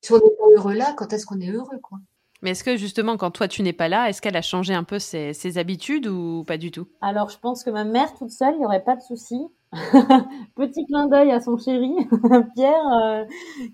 Si 0.00 0.12
on 0.12 0.16
n'est 0.16 0.36
pas 0.36 0.56
heureux 0.56 0.74
là, 0.74 0.94
quand 0.96 1.12
est-ce 1.12 1.26
qu'on 1.26 1.40
est 1.40 1.50
heureux, 1.50 1.78
quoi? 1.82 1.98
Mais 2.40 2.50
est-ce 2.50 2.62
que 2.62 2.76
justement, 2.76 3.16
quand 3.16 3.32
toi 3.32 3.48
tu 3.48 3.62
n'es 3.62 3.72
pas 3.72 3.88
là, 3.88 4.08
est-ce 4.08 4.22
qu'elle 4.22 4.36
a 4.36 4.42
changé 4.42 4.72
un 4.72 4.84
peu 4.84 5.00
ses, 5.00 5.58
habitudes 5.58 6.06
ou 6.06 6.44
pas 6.46 6.56
du 6.56 6.70
tout? 6.70 6.88
Alors, 7.00 7.30
je 7.30 7.38
pense 7.38 7.64
que 7.64 7.70
ma 7.70 7.84
mère 7.84 8.14
toute 8.14 8.30
seule, 8.30 8.54
il 8.54 8.60
n'y 8.60 8.64
aurait 8.64 8.84
pas 8.84 8.94
de 8.94 9.02
souci. 9.02 9.36
Petit 10.56 10.86
clin 10.86 11.08
d'œil 11.08 11.30
à 11.30 11.40
son 11.40 11.58
chéri, 11.58 11.92
Pierre, 12.54 12.92
euh, 13.02 13.24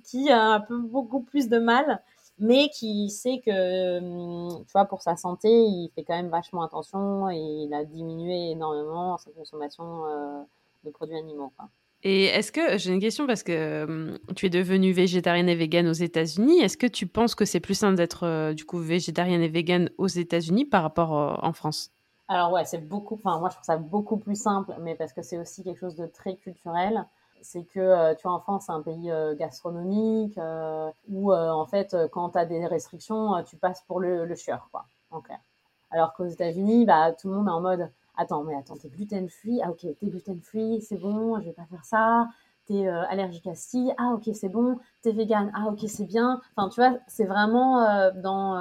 qui 0.04 0.30
a 0.30 0.42
un 0.54 0.60
peu 0.60 0.78
beaucoup 0.78 1.20
plus 1.20 1.48
de 1.48 1.58
mal 1.58 2.02
mais 2.38 2.68
qui 2.70 3.10
sait 3.10 3.40
que, 3.44 3.98
hum, 3.98 4.64
tu 4.66 4.72
vois, 4.72 4.86
pour 4.86 5.02
sa 5.02 5.16
santé, 5.16 5.48
il 5.48 5.90
fait 5.94 6.02
quand 6.02 6.16
même 6.16 6.30
vachement 6.30 6.62
attention 6.62 7.30
et 7.30 7.36
il 7.36 7.72
a 7.72 7.84
diminué 7.84 8.50
énormément 8.50 9.18
sa 9.18 9.30
consommation 9.30 10.04
euh, 10.06 10.42
de 10.84 10.90
produits 10.90 11.16
animaux. 11.16 11.52
Et 12.02 12.24
est-ce 12.24 12.52
que, 12.52 12.76
j'ai 12.76 12.92
une 12.92 13.00
question 13.00 13.26
parce 13.26 13.42
que 13.42 13.84
hum, 13.84 14.18
tu 14.34 14.46
es 14.46 14.50
devenue 14.50 14.92
végétarienne 14.92 15.48
et 15.48 15.54
végane 15.54 15.88
aux 15.88 15.92
États-Unis. 15.92 16.60
Est-ce 16.60 16.76
que 16.76 16.86
tu 16.86 17.06
penses 17.06 17.34
que 17.34 17.44
c'est 17.44 17.60
plus 17.60 17.74
simple 17.74 17.96
d'être 17.96 18.24
euh, 18.24 18.52
du 18.52 18.64
coup 18.64 18.78
végétarienne 18.78 19.42
et 19.42 19.48
végane 19.48 19.90
aux 19.96 20.08
États-Unis 20.08 20.64
par 20.64 20.82
rapport 20.82 21.40
en 21.42 21.52
France? 21.52 21.92
Alors 22.34 22.52
ouais, 22.52 22.64
c'est 22.64 22.78
beaucoup, 22.78 23.14
enfin 23.14 23.38
moi 23.38 23.48
je 23.48 23.54
trouve 23.54 23.64
ça 23.64 23.76
beaucoup 23.76 24.16
plus 24.16 24.34
simple, 24.34 24.74
mais 24.80 24.94
parce 24.96 25.12
que 25.12 25.22
c'est 25.22 25.38
aussi 25.38 25.62
quelque 25.62 25.78
chose 25.78 25.94
de 25.96 26.06
très 26.06 26.36
culturel. 26.36 27.04
C'est 27.42 27.64
que, 27.64 27.78
euh, 27.80 28.14
tu 28.14 28.22
vois, 28.22 28.32
en 28.32 28.40
France, 28.40 28.64
c'est 28.66 28.72
un 28.72 28.80
pays 28.82 29.10
gastronomique 29.38 30.38
où, 31.08 31.32
en 31.32 31.66
fait, 31.66 31.94
quand 32.12 32.30
tu 32.30 32.38
as 32.38 32.46
des 32.46 32.66
restrictions, 32.66 33.42
tu 33.44 33.56
passes 33.56 33.82
pour 33.82 34.00
le, 34.00 34.24
le 34.24 34.34
chieur, 34.34 34.68
quoi, 34.72 34.86
en 35.10 35.20
clair. 35.20 35.38
Alors 35.90 36.14
qu'aux 36.14 36.26
États-Unis, 36.26 36.86
bah, 36.86 37.12
tout 37.12 37.28
le 37.28 37.36
monde 37.36 37.48
est 37.48 37.50
en 37.50 37.60
mode 37.60 37.90
Attends, 38.16 38.44
mais 38.44 38.54
attends, 38.56 38.76
t'es 38.76 38.88
gluten 38.88 39.28
free 39.28 39.60
Ah, 39.62 39.70
ok, 39.70 39.80
t'es 39.80 40.06
gluten 40.06 40.40
free, 40.40 40.80
c'est 40.80 40.96
bon, 40.98 41.38
je 41.40 41.46
vais 41.46 41.52
pas 41.52 41.66
faire 41.70 41.84
ça. 41.84 42.28
T'es 42.66 42.86
euh, 42.88 43.02
allergique 43.08 43.46
à 43.46 43.54
ci 43.54 43.90
Ah, 43.98 44.12
ok, 44.14 44.30
c'est 44.34 44.48
bon. 44.48 44.78
T'es 45.02 45.12
vegan 45.12 45.50
Ah, 45.54 45.66
ok, 45.68 45.80
c'est 45.88 46.06
bien. 46.06 46.40
Enfin, 46.56 46.68
tu 46.68 46.80
vois, 46.80 46.98
c'est 47.08 47.24
vraiment 47.24 47.82
euh, 47.82 48.10
dans. 48.12 48.56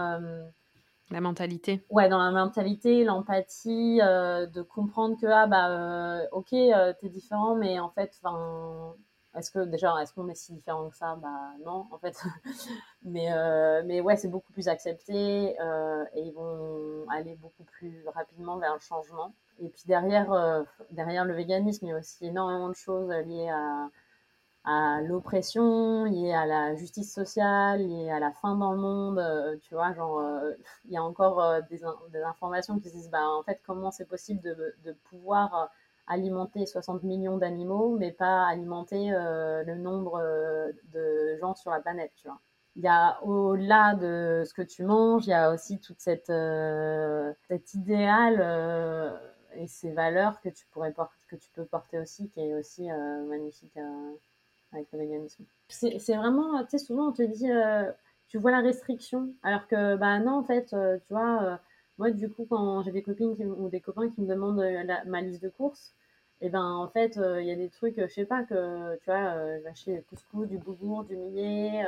Euh, 1.11 1.13
la 1.13 1.21
mentalité. 1.21 1.85
Ouais, 1.89 2.09
dans 2.09 2.17
la 2.17 2.31
mentalité, 2.31 3.03
l'empathie, 3.03 3.97
de 3.97 4.61
comprendre 4.61 5.19
que, 5.19 5.27
ah, 5.27 5.47
bah, 5.47 6.23
ok, 6.31 6.49
t'es 6.49 7.09
différent, 7.09 7.55
mais 7.55 7.79
en 7.79 7.89
fait, 7.89 8.19
est-ce 9.35 9.49
que 9.49 9.59
déjà, 9.65 9.99
est-ce 10.01 10.13
qu'on 10.13 10.27
est 10.29 10.35
si 10.35 10.53
différent 10.53 10.89
que 10.89 10.95
ça? 10.95 11.15
Bah 11.15 11.53
non, 11.65 11.87
en 11.91 11.97
fait. 11.97 12.15
mais 13.03 13.31
euh, 13.33 13.81
mais 13.85 13.99
ouais, 13.99 14.15
c'est 14.15 14.27
beaucoup 14.27 14.53
plus 14.53 14.67
accepté 14.67 15.59
euh, 15.59 16.05
et 16.13 16.21
ils 16.21 16.33
vont 16.33 17.05
aller 17.09 17.35
beaucoup 17.35 17.63
plus 17.63 18.05
rapidement 18.13 18.57
vers 18.57 18.73
le 18.73 18.79
changement. 18.79 19.33
Et 19.59 19.69
puis 19.69 19.83
derrière 19.87 20.31
euh, 20.31 20.63
derrière 20.91 21.25
le 21.25 21.33
véganisme, 21.33 21.85
il 21.85 21.89
y 21.89 21.91
a 21.93 21.97
aussi 21.97 22.27
énormément 22.27 22.69
de 22.69 22.75
choses 22.75 23.09
liées 23.09 23.49
à 23.49 23.89
à 24.65 25.01
l'oppression, 25.01 26.05
liées 26.05 26.33
à 26.33 26.45
la 26.45 26.75
justice 26.75 27.13
sociale, 27.13 27.81
liées 27.87 28.09
à 28.09 28.19
la 28.19 28.31
faim 28.31 28.55
dans 28.55 28.71
le 28.71 28.79
monde. 28.79 29.59
tu 29.61 29.73
vois, 29.73 29.93
genre, 29.93 30.21
il 30.85 30.91
y 30.91 30.97
a 30.97 31.03
encore 31.03 31.61
des, 31.69 31.81
des, 32.11 32.21
informations 32.23 32.79
qui 32.79 32.91
disent, 32.91 33.09
bah 33.09 33.27
en 33.27 33.43
fait, 33.43 33.61
comment 33.65 33.91
c'est 33.91 34.05
possible 34.07 34.41
de, 34.41 34.93
pouvoir 35.09 35.69
alimenter 36.07 36.65
60 36.65 37.03
millions 37.03 37.37
d'animaux, 37.37 37.97
mais 37.97 38.11
pas 38.11 38.45
alimenter 38.45 39.13
euh, 39.13 39.63
le 39.63 39.75
nombre 39.75 40.19
euh, 40.19 40.71
de 40.93 41.37
gens 41.39 41.55
sur 41.55 41.71
la 41.71 41.79
planète, 41.79 42.11
tu 42.15 42.27
vois. 42.27 42.39
Il 42.75 42.83
y 42.83 42.87
a 42.87 43.21
au-delà 43.23 43.93
de 43.95 44.43
ce 44.47 44.53
que 44.53 44.63
tu 44.63 44.83
manges, 44.83 45.27
il 45.27 45.29
y 45.29 45.33
a 45.33 45.51
aussi 45.51 45.79
toute 45.79 45.99
cette 45.99 46.31
euh, 46.31 47.31
cet 47.47 47.75
idéal 47.75 48.41
et 49.55 49.67
ces 49.67 49.91
valeurs 49.91 50.41
que 50.41 50.49
tu 50.49 50.65
pourrais 50.71 50.93
que 51.27 51.35
tu 51.35 51.51
peux 51.51 51.65
porter 51.65 51.99
aussi, 51.99 52.29
qui 52.29 52.39
est 52.39 52.55
aussi 52.55 52.89
magnifique 53.27 53.77
avec 54.73 54.87
le 54.91 54.99
véganisme. 54.99 55.45
C'est 55.69 56.15
vraiment, 56.15 56.63
tu 56.63 56.71
sais, 56.71 56.77
souvent 56.79 57.09
on 57.09 57.11
te 57.11 57.21
dit, 57.23 57.49
tu 58.27 58.37
vois 58.37 58.51
la 58.51 58.61
restriction, 58.61 59.33
alors 59.43 59.67
que 59.67 59.95
bah 59.95 60.19
non 60.19 60.33
en 60.33 60.43
fait, 60.43 60.67
tu 60.67 61.13
vois 61.13 61.59
moi, 61.97 62.11
du 62.11 62.29
coup, 62.29 62.45
quand 62.49 62.81
j'ai 62.83 62.91
des 62.91 63.03
copines 63.03 63.35
ou 63.39 63.69
des 63.69 63.81
copains 63.81 64.09
qui 64.09 64.21
me 64.21 64.27
demandent 64.27 64.59
euh, 64.59 64.83
ma 65.05 65.21
liste 65.21 65.43
de 65.43 65.49
courses, 65.49 65.93
et 66.41 66.47
eh 66.47 66.49
ben 66.49 66.65
en 66.65 66.89
fait, 66.89 67.17
euh, 67.17 67.41
il 67.41 67.47
y 67.47 67.51
a 67.51 67.55
des 67.55 67.69
trucs, 67.69 67.95
je 67.97 68.07
sais 68.07 68.25
pas, 68.25 68.43
que 68.43 68.97
tu 68.97 69.05
vois, 69.05 69.35
euh, 69.35 69.59
j'ai 69.61 69.69
acheté 69.69 69.95
du 69.95 70.03
couscous, 70.03 70.47
du 70.47 70.57
bourgour, 70.57 71.03
du 71.05 71.15
millet. 71.15 71.85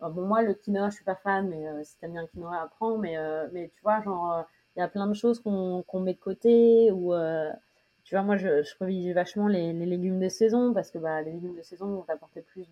bon, 0.00 0.26
moi, 0.26 0.42
le 0.42 0.54
quinoa, 0.54 0.90
je 0.90 0.96
suis 0.96 1.04
pas 1.04 1.14
fan, 1.14 1.48
mais 1.48 1.84
si 1.84 1.96
t'aimes 1.98 2.12
bien 2.12 2.22
le 2.22 2.28
quinoa, 2.28 2.62
apprends. 2.62 2.98
Mais, 2.98 3.16
mais 3.52 3.70
tu 3.74 3.82
vois, 3.82 4.02
genre, 4.02 4.44
il 4.76 4.80
y 4.80 4.82
a 4.82 4.88
plein 4.88 5.06
de 5.06 5.14
choses 5.14 5.40
qu'on 5.40 5.84
met 6.00 6.14
de 6.14 6.18
côté 6.18 6.90
ou 6.92 7.14
tu 8.12 8.16
vois, 8.16 8.24
moi, 8.24 8.36
je, 8.36 8.62
je 8.62 8.74
privilégie 8.74 9.14
vachement 9.14 9.48
les, 9.48 9.72
légumes 9.72 10.20
de 10.20 10.28
saison 10.28 10.74
parce 10.74 10.90
que 10.90 10.98
bah, 10.98 11.22
les 11.22 11.32
légumes 11.32 11.56
de 11.56 11.62
saison 11.62 11.86
vont 11.86 12.04
apporter 12.08 12.42
plus 12.42 12.66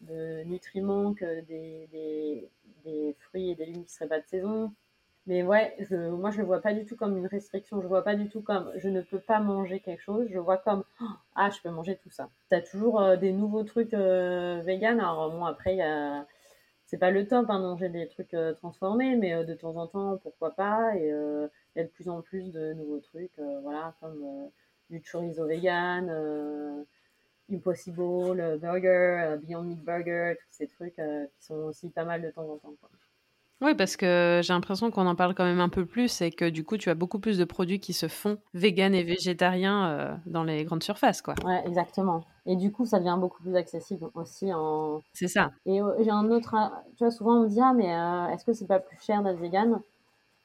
de, 0.00 0.42
nutriments 0.44 1.12
que 1.12 1.42
des, 1.42 2.48
fruits 3.18 3.50
et 3.50 3.54
des 3.56 3.66
légumes 3.66 3.84
qui 3.84 3.92
seraient 3.92 4.08
pas 4.08 4.20
de 4.20 4.26
saison. 4.26 4.72
Mais 5.26 5.42
ouais, 5.42 5.76
moi 5.90 6.30
je 6.30 6.38
le 6.38 6.44
vois 6.46 6.62
pas 6.62 6.72
du 6.72 6.86
tout 6.86 6.96
comme 6.96 7.14
une 7.18 7.26
restriction. 7.26 7.82
Je 7.82 7.86
vois 7.86 8.02
pas 8.02 8.14
du 8.14 8.30
tout 8.30 8.40
comme 8.40 8.72
je 8.76 8.88
ne 8.88 9.02
peux 9.02 9.18
pas 9.18 9.38
manger 9.38 9.80
quelque 9.80 10.00
chose. 10.00 10.28
Je 10.30 10.38
vois 10.38 10.56
comme 10.56 10.84
ah 11.34 11.50
je 11.50 11.60
peux 11.60 11.68
manger 11.68 11.98
tout 12.02 12.10
ça. 12.10 12.30
T'as 12.48 12.62
toujours 12.62 13.02
euh, 13.02 13.16
des 13.16 13.32
nouveaux 13.32 13.64
trucs 13.64 13.92
euh, 13.92 14.62
vegan. 14.64 14.98
Alors 14.98 15.30
bon 15.30 15.44
après 15.44 15.78
c'est 16.86 16.96
pas 16.96 17.10
le 17.10 17.28
top 17.28 17.50
hein, 17.50 17.58
manger 17.58 17.90
des 17.90 18.08
trucs 18.08 18.32
euh, 18.32 18.54
transformés, 18.54 19.14
mais 19.16 19.44
de 19.44 19.52
temps 19.52 19.76
en 19.76 19.86
temps 19.88 20.16
pourquoi 20.22 20.52
pas. 20.52 20.94
Il 21.74 21.78
y 21.78 21.82
a 21.82 21.84
de 21.84 21.90
plus 21.90 22.08
en 22.08 22.22
plus 22.22 22.50
de 22.52 22.72
nouveaux 22.74 23.00
trucs, 23.00 23.38
voilà 23.62 23.94
comme 24.00 24.50
du 24.90 25.02
chorizo 25.02 25.46
vegan. 25.46 26.84
Impossible 27.52 28.58
Burger, 28.58 29.36
Beyond 29.42 29.64
Meat 29.64 29.84
Burger, 29.84 30.36
tous 30.40 30.46
ces 30.50 30.66
trucs 30.66 30.96
qui 30.96 31.46
sont 31.46 31.56
aussi 31.56 31.90
pas 31.90 32.04
mal 32.04 32.22
de 32.22 32.30
temps 32.30 32.48
en 32.48 32.56
temps. 32.56 32.74
Quoi. 32.80 32.88
Oui, 33.60 33.74
parce 33.74 33.96
que 33.96 34.40
j'ai 34.42 34.52
l'impression 34.52 34.90
qu'on 34.90 35.06
en 35.06 35.14
parle 35.14 35.34
quand 35.34 35.44
même 35.44 35.60
un 35.60 35.68
peu 35.68 35.86
plus 35.86 36.20
et 36.20 36.30
que 36.30 36.50
du 36.50 36.64
coup, 36.64 36.76
tu 36.76 36.90
as 36.90 36.94
beaucoup 36.94 37.18
plus 37.18 37.38
de 37.38 37.44
produits 37.44 37.80
qui 37.80 37.92
se 37.92 38.08
font 38.08 38.38
vegan 38.52 38.94
et 38.94 39.04
végétariens 39.04 39.86
euh, 39.86 40.14
dans 40.26 40.44
les 40.44 40.64
grandes 40.64 40.82
surfaces, 40.82 41.22
quoi. 41.22 41.34
Ouais, 41.44 41.62
exactement. 41.66 42.24
Et 42.46 42.56
du 42.56 42.72
coup, 42.72 42.84
ça 42.84 42.98
devient 42.98 43.16
beaucoup 43.18 43.42
plus 43.42 43.56
accessible 43.56 44.08
aussi 44.14 44.52
en. 44.52 45.00
C'est 45.12 45.28
ça. 45.28 45.52
Et 45.66 45.80
euh, 45.80 45.94
j'ai 46.00 46.10
un 46.10 46.28
autre. 46.30 46.54
Tu 46.96 47.04
vois, 47.04 47.10
souvent 47.10 47.38
on 47.38 47.44
me 47.44 47.48
dit 47.48 47.60
ah 47.60 47.72
mais 47.74 47.94
euh, 47.94 48.34
est-ce 48.34 48.44
que 48.44 48.52
c'est 48.52 48.66
pas 48.66 48.80
plus 48.80 49.00
cher 49.00 49.22
d'être 49.22 49.38
vegan 49.38 49.80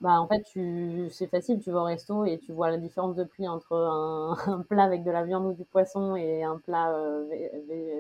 Bah 0.02 0.22
en 0.22 0.28
fait, 0.28 0.44
tu 0.44 1.08
c'est 1.12 1.28
facile. 1.28 1.60
Tu 1.62 1.72
vas 1.72 1.82
au 1.82 1.86
resto 1.86 2.24
et 2.26 2.40
tu 2.40 2.54
vois 2.54 2.70
la 2.72 2.78
différence 2.78 3.16
de 3.16 3.24
prix 3.26 3.48
entre 3.48 3.76
un, 3.76 4.64
plat 4.70 4.84
avec 4.84 5.04
de 5.04 5.12
la 5.12 5.26
viande 5.26 5.46
ou 5.46 5.54
du 5.54 5.66
poisson 5.66 6.16
et 6.16 6.44
un 6.44 6.58
plat 6.58 6.94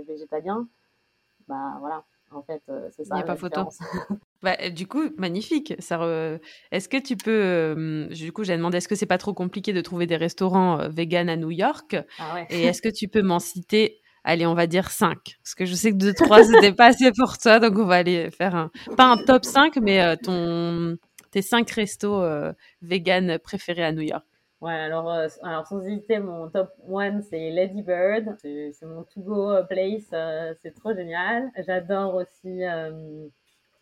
végétalien. 0.07 0.67
Bah 1.47 1.77
voilà. 1.79 2.03
En 2.31 2.43
fait, 2.43 2.62
c'est 2.95 3.05
ça. 3.05 3.15
Il 3.15 3.17
n'y 3.17 3.23
a 3.23 3.25
pas 3.25 3.35
photo. 3.35 3.62
Bah, 4.41 4.69
du 4.69 4.88
coup, 4.88 5.03
magnifique. 5.17 5.73
Ça 5.79 5.99
Est-ce 6.71 6.88
que 6.88 6.95
tu 6.95 7.17
peux. 7.17 8.07
du 8.09 8.31
coup, 8.31 8.45
j'ai 8.45 8.55
demandé 8.55 8.77
est-ce 8.77 8.88
que 8.88 8.95
c'est 8.95 9.05
pas 9.05 9.17
trop 9.17 9.33
compliqué 9.33 9.73
de 9.73 9.81
trouver 9.81 10.07
des 10.07 10.15
restaurants 10.15 10.88
vegan 10.88 11.27
à 11.27 11.35
New 11.35 11.51
York? 11.51 11.97
Ah 12.17 12.45
Et 12.49 12.63
est-ce 12.63 12.81
que 12.81 12.88
tu 12.88 13.09
peux 13.09 13.21
m'en 13.21 13.39
citer, 13.39 13.99
allez, 14.23 14.45
on 14.45 14.53
va 14.53 14.65
dire 14.65 14.91
5 14.91 15.17
Parce 15.43 15.55
que 15.55 15.65
je 15.65 15.73
sais 15.75 15.91
que 15.91 15.97
2, 15.97 16.13
3, 16.13 16.43
c'était 16.45 16.71
pas 16.71 16.85
assez 16.85 17.12
pour 17.12 17.38
toi. 17.38 17.59
Donc, 17.59 17.77
on 17.77 17.85
va 17.85 17.95
aller 17.95 18.31
faire 18.31 18.55
un. 18.55 18.71
Pas 18.95 19.07
un 19.07 19.17
top 19.17 19.43
5, 19.43 19.75
mais 19.81 20.15
ton... 20.15 20.97
tes 21.32 21.42
5 21.42 21.70
restos 21.72 22.24
vegan 22.82 23.39
préférés 23.39 23.84
à 23.84 23.92
New 23.92 24.02
York? 24.02 24.26
Ouais, 24.62 24.74
alors, 24.74 25.10
alors 25.42 25.68
sans 25.68 25.82
hésiter, 25.86 26.20
mon 26.20 26.50
top 26.50 26.74
1, 26.94 27.22
c'est 27.22 27.50
Lady 27.50 27.82
Bird. 27.82 28.36
C'est 28.42 28.86
mon 28.86 29.04
to-go 29.04 29.63
place. 29.70 30.13
c'est 30.62 30.74
trop 30.76 30.94
génial. 30.94 31.50
J'adore 31.65 32.15
aussi. 32.15 32.63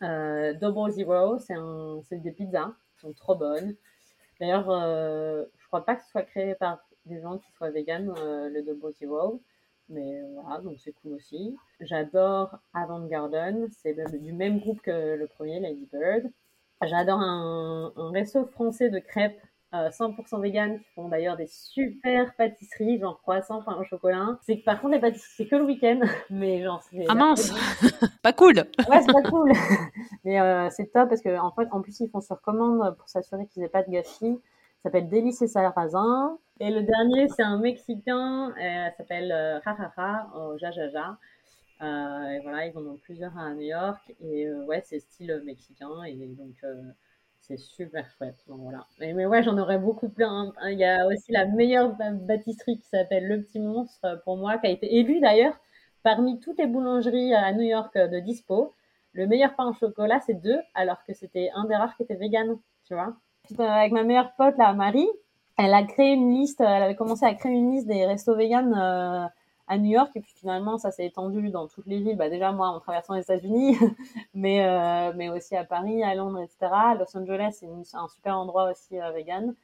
Euh, 0.02 0.54
Double 0.54 0.90
Zero, 0.92 1.38
c'est 1.38 2.22
des 2.22 2.32
pizzas, 2.32 2.72
qui 2.94 3.00
sont 3.00 3.12
trop 3.12 3.34
bonnes. 3.34 3.74
D'ailleurs, 4.40 4.70
euh, 4.70 5.44
je 5.58 5.66
crois 5.66 5.84
pas 5.84 5.96
que 5.96 6.02
ce 6.04 6.10
soit 6.10 6.22
créé 6.22 6.54
par 6.54 6.78
des 7.06 7.20
gens 7.20 7.38
qui 7.38 7.50
soient 7.52 7.70
vegan, 7.70 8.12
euh, 8.18 8.48
le 8.48 8.62
Double 8.62 8.92
Zero. 8.92 9.42
Mais 9.88 10.22
voilà, 10.34 10.60
donc 10.60 10.78
c'est 10.78 10.92
cool 10.92 11.14
aussi. 11.14 11.56
J'adore 11.80 12.58
Avant 12.74 13.06
Garden, 13.06 13.68
c'est 13.72 13.96
du 14.20 14.32
même 14.32 14.60
groupe 14.60 14.82
que 14.82 15.16
le 15.16 15.26
premier, 15.26 15.60
Lady 15.60 15.88
Bird. 15.90 16.30
J'adore 16.82 17.20
un, 17.20 17.92
un 17.96 18.10
resto 18.12 18.46
français 18.46 18.90
de 18.90 18.98
crêpes 18.98 19.40
100% 19.72 20.34
euh, 20.34 20.40
vegan 20.40 20.78
qui 20.78 20.86
font 20.94 21.08
d'ailleurs 21.08 21.36
des 21.36 21.46
super 21.46 22.34
pâtisseries, 22.36 22.98
genre 22.98 23.20
croissant, 23.20 23.62
pain 23.62 23.76
au 23.78 23.84
chocolat. 23.84 24.38
C'est 24.42 24.60
que 24.60 24.64
par 24.64 24.80
contre 24.80 24.94
les 24.94 25.00
pâtisseries 25.00 25.34
c'est 25.36 25.46
que 25.46 25.56
le 25.56 25.64
week-end, 25.64 26.00
mais 26.30 26.62
genre 26.62 26.82
ah 27.08 27.14
mince, 27.14 27.52
pas 28.22 28.32
cool. 28.32 28.56
Ouais 28.88 29.02
c'est 29.02 29.12
pas 29.12 29.22
cool, 29.30 29.52
mais 30.24 30.40
euh, 30.40 30.68
c'est 30.70 30.90
top 30.92 31.10
parce 31.10 31.20
que 31.20 31.38
en 31.38 31.50
fait 31.52 31.68
en 31.70 31.82
plus 31.82 32.00
ils 32.00 32.08
font 32.08 32.20
sur 32.20 32.40
commande 32.40 32.96
pour 32.96 33.08
s'assurer 33.08 33.46
qu'ils 33.46 33.62
aient 33.62 33.68
pas 33.68 33.82
de 33.82 33.90
gâchis. 33.90 34.40
Ça 34.78 34.84
s'appelle 34.84 35.08
Délice 35.08 35.42
et 35.42 35.48
Sarrasin. 35.48 36.38
Et 36.60 36.70
le 36.70 36.82
dernier 36.82 37.28
c'est 37.28 37.42
un 37.42 37.58
Mexicain, 37.58 38.50
euh, 38.50 38.88
s'appelle 38.96 39.32
euh, 39.32 39.60
Jajaja, 39.64 40.28
au 40.34 40.56
Jajaja. 40.56 41.18
Euh, 41.80 42.28
et 42.30 42.40
voilà, 42.40 42.66
ils 42.66 42.76
en 42.76 42.86
ont 42.86 42.96
plusieurs 42.96 43.36
à 43.38 43.54
New 43.54 43.62
York 43.62 44.12
et 44.20 44.52
ouais 44.52 44.82
c'est 44.84 44.98
style 44.98 45.42
mexicain 45.44 46.02
et 46.04 46.16
donc 46.36 46.56
c'est 47.40 47.56
super 47.56 48.08
chouette. 48.10 48.36
voilà. 48.46 48.86
Mais, 49.00 49.26
ouais, 49.26 49.42
j'en 49.42 49.56
aurais 49.58 49.78
beaucoup 49.78 50.08
plein. 50.08 50.52
Hein. 50.60 50.70
Il 50.70 50.78
y 50.78 50.84
a 50.84 51.06
aussi 51.06 51.32
la 51.32 51.46
meilleure 51.46 51.96
pâtisserie 52.26 52.78
qui 52.78 52.86
s'appelle 52.88 53.26
Le 53.26 53.42
Petit 53.42 53.60
Monstre 53.60 54.04
euh, 54.04 54.16
pour 54.24 54.36
moi, 54.36 54.58
qui 54.58 54.66
a 54.66 54.70
été 54.70 54.96
élue 54.96 55.20
d'ailleurs 55.20 55.58
parmi 56.02 56.38
toutes 56.40 56.58
les 56.58 56.66
boulangeries 56.66 57.34
à 57.34 57.52
New 57.52 57.62
York 57.62 57.94
euh, 57.96 58.06
de 58.08 58.20
dispo. 58.20 58.74
Le 59.12 59.26
meilleur 59.26 59.56
pain 59.56 59.68
au 59.68 59.72
chocolat, 59.72 60.20
c'est 60.26 60.34
deux, 60.34 60.58
alors 60.74 61.02
que 61.04 61.14
c'était 61.14 61.50
un 61.54 61.64
des 61.64 61.74
rares 61.74 61.96
qui 61.96 62.02
était 62.02 62.16
vegan, 62.16 62.58
tu 62.86 62.94
vois. 62.94 63.16
Euh, 63.58 63.62
avec 63.62 63.92
ma 63.92 64.04
meilleure 64.04 64.34
pote, 64.36 64.56
là, 64.58 64.72
Marie, 64.74 65.08
elle 65.56 65.74
a 65.74 65.82
créé 65.84 66.12
une 66.12 66.34
liste, 66.34 66.60
elle 66.60 66.82
avait 66.82 66.96
commencé 66.96 67.24
à 67.24 67.34
créer 67.34 67.52
une 67.52 67.72
liste 67.72 67.86
des 67.86 68.04
restos 68.04 68.36
vegan 68.36 69.30
à 69.68 69.78
New 69.78 69.90
York 69.90 70.10
et 70.14 70.20
puis 70.20 70.32
finalement 70.34 70.78
ça 70.78 70.90
s'est 70.90 71.06
étendu 71.06 71.50
dans 71.50 71.68
toutes 71.68 71.86
les 71.86 72.00
villes. 72.00 72.16
Bah, 72.16 72.28
déjà 72.28 72.52
moi 72.52 72.68
en 72.68 72.80
traversant 72.80 73.14
les 73.14 73.22
États-Unis, 73.22 73.76
mais 74.34 74.64
euh, 74.66 75.12
mais 75.14 75.28
aussi 75.28 75.56
à 75.56 75.64
Paris, 75.64 76.02
à 76.02 76.14
Londres, 76.14 76.40
etc. 76.40 76.72
Los 76.98 77.16
Angeles 77.16 77.58
c'est 77.60 77.96
un 77.96 78.08
super 78.08 78.36
endroit 78.36 78.70
aussi 78.70 78.98
euh, 78.98 79.12
vegan. 79.12 79.54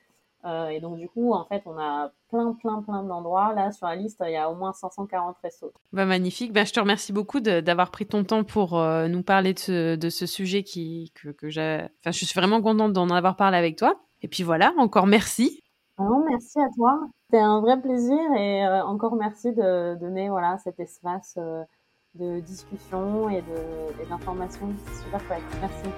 Euh, 0.46 0.68
et 0.68 0.78
donc, 0.78 0.98
du 0.98 1.08
coup, 1.08 1.32
en 1.32 1.46
fait, 1.46 1.62
on 1.64 1.78
a 1.78 2.12
plein, 2.28 2.52
plein, 2.52 2.82
plein 2.82 3.02
d'endroits. 3.02 3.54
Là, 3.54 3.72
sur 3.72 3.86
la 3.86 3.96
liste, 3.96 4.22
il 4.26 4.32
y 4.32 4.36
a 4.36 4.50
au 4.50 4.54
moins 4.54 4.74
540 4.74 5.36
restos. 5.42 5.72
Bah, 5.94 6.04
magnifique. 6.04 6.52
Bah, 6.52 6.64
je 6.64 6.72
te 6.74 6.78
remercie 6.78 7.14
beaucoup 7.14 7.40
d'avoir 7.40 7.90
pris 7.90 8.04
ton 8.04 8.24
temps 8.24 8.44
pour 8.44 8.78
nous 9.08 9.22
parler 9.22 9.54
de 9.54 9.58
ce, 9.58 9.96
de 9.96 10.10
ce 10.10 10.26
sujet 10.26 10.62
qui, 10.62 11.12
que, 11.14 11.30
que 11.30 11.48
j'ai. 11.48 11.86
Enfin, 12.00 12.10
je 12.10 12.26
suis 12.26 12.38
vraiment 12.38 12.60
contente 12.60 12.92
d'en 12.92 13.08
avoir 13.08 13.36
parlé 13.36 13.56
avec 13.56 13.78
toi. 13.78 13.94
Et 14.20 14.28
puis 14.28 14.42
voilà, 14.42 14.74
encore 14.76 15.06
merci. 15.06 15.63
Non, 15.98 16.24
merci 16.28 16.59
à 16.61 16.68
toi. 16.74 17.00
C'était 17.24 17.42
un 17.42 17.61
vrai 17.61 17.80
plaisir 17.80 18.18
et 18.37 18.66
euh, 18.66 18.85
encore 18.85 19.14
merci 19.16 19.52
de 19.52 19.94
donner 19.96 20.28
voilà, 20.28 20.59
cet 20.59 20.80
espace 20.80 21.38
de 22.14 22.40
discussion 22.40 23.28
et 23.28 23.42
d'information. 24.09 24.72
C'est 24.87 25.04
super 25.04 25.20
chouette. 25.20 25.42
Merci. 25.61 25.88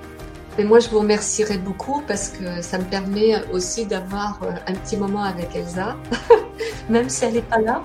Mais 0.59 0.65
moi, 0.65 0.79
je 0.81 0.89
vous 0.89 1.01
remercierai 1.01 1.59
beaucoup 1.59 2.03
parce 2.07 2.31
que 2.31 2.63
ça 2.63 2.79
me 2.79 2.85
permet 2.85 3.47
aussi 3.53 3.85
d'avoir 3.85 4.43
euh, 4.43 4.53
un 4.67 4.73
petit 4.73 4.97
moment 4.97 5.23
avec 5.23 5.55
Elsa, 5.55 5.97
même 6.89 7.11
si 7.11 7.27
elle 7.27 7.35
n'est 7.35 7.43
pas 7.43 7.61
là. 7.61 7.83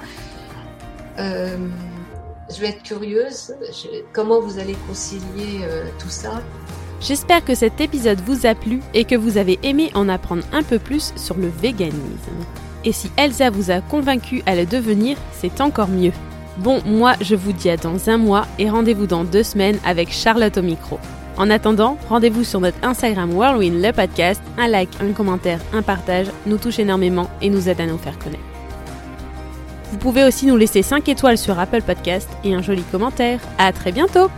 Euh, 1.19 1.57
je 2.49 2.61
vais 2.61 2.69
être 2.69 2.83
curieuse. 2.83 3.53
comment 4.13 4.39
vous 4.39 4.57
allez 4.57 4.75
concilier 4.87 5.61
euh, 5.63 5.85
tout 5.99 6.09
ça? 6.09 6.41
J'espère 7.01 7.43
que 7.43 7.55
cet 7.55 7.81
épisode 7.81 8.21
vous 8.21 8.45
a 8.45 8.53
plu 8.53 8.79
et 8.93 9.05
que 9.05 9.15
vous 9.15 9.37
avez 9.37 9.57
aimé 9.63 9.89
en 9.95 10.07
apprendre 10.07 10.43
un 10.53 10.61
peu 10.61 10.77
plus 10.77 11.13
sur 11.15 11.35
le 11.35 11.47
véganisme. 11.47 12.05
Et 12.85 12.91
si 12.91 13.09
Elsa 13.17 13.49
vous 13.49 13.71
a 13.71 13.81
convaincu 13.81 14.43
à 14.45 14.55
le 14.55 14.67
devenir, 14.67 15.17
c'est 15.31 15.61
encore 15.61 15.87
mieux. 15.87 16.11
Bon, 16.57 16.81
moi, 16.85 17.15
je 17.21 17.35
vous 17.35 17.53
dis 17.53 17.71
à 17.71 17.77
dans 17.77 18.09
un 18.09 18.17
mois 18.17 18.45
et 18.59 18.69
rendez-vous 18.69 19.07
dans 19.07 19.23
deux 19.23 19.41
semaines 19.41 19.79
avec 19.83 20.11
Charlotte 20.11 20.57
au 20.57 20.61
micro. 20.61 20.99
En 21.37 21.49
attendant, 21.49 21.97
rendez-vous 22.07 22.43
sur 22.43 22.59
notre 22.59 22.83
Instagram 22.83 23.33
Whirlwind 23.33 23.81
le 23.81 23.91
podcast. 23.93 24.41
Un 24.59 24.67
like, 24.67 24.89
un 25.01 25.11
commentaire, 25.13 25.59
un 25.73 25.81
partage 25.81 26.27
nous 26.45 26.57
touche 26.57 26.77
énormément 26.77 27.31
et 27.41 27.49
nous 27.49 27.67
aide 27.67 27.81
à 27.81 27.87
nous 27.87 27.97
faire 27.97 28.19
connaître. 28.19 28.43
Vous 29.91 29.97
pouvez 29.97 30.23
aussi 30.23 30.45
nous 30.45 30.57
laisser 30.57 30.83
5 30.83 31.09
étoiles 31.09 31.37
sur 31.37 31.57
Apple 31.57 31.81
Podcast 31.81 32.29
et 32.43 32.53
un 32.53 32.61
joli 32.61 32.83
commentaire. 32.83 33.39
À 33.57 33.71
très 33.71 33.91
bientôt! 33.91 34.29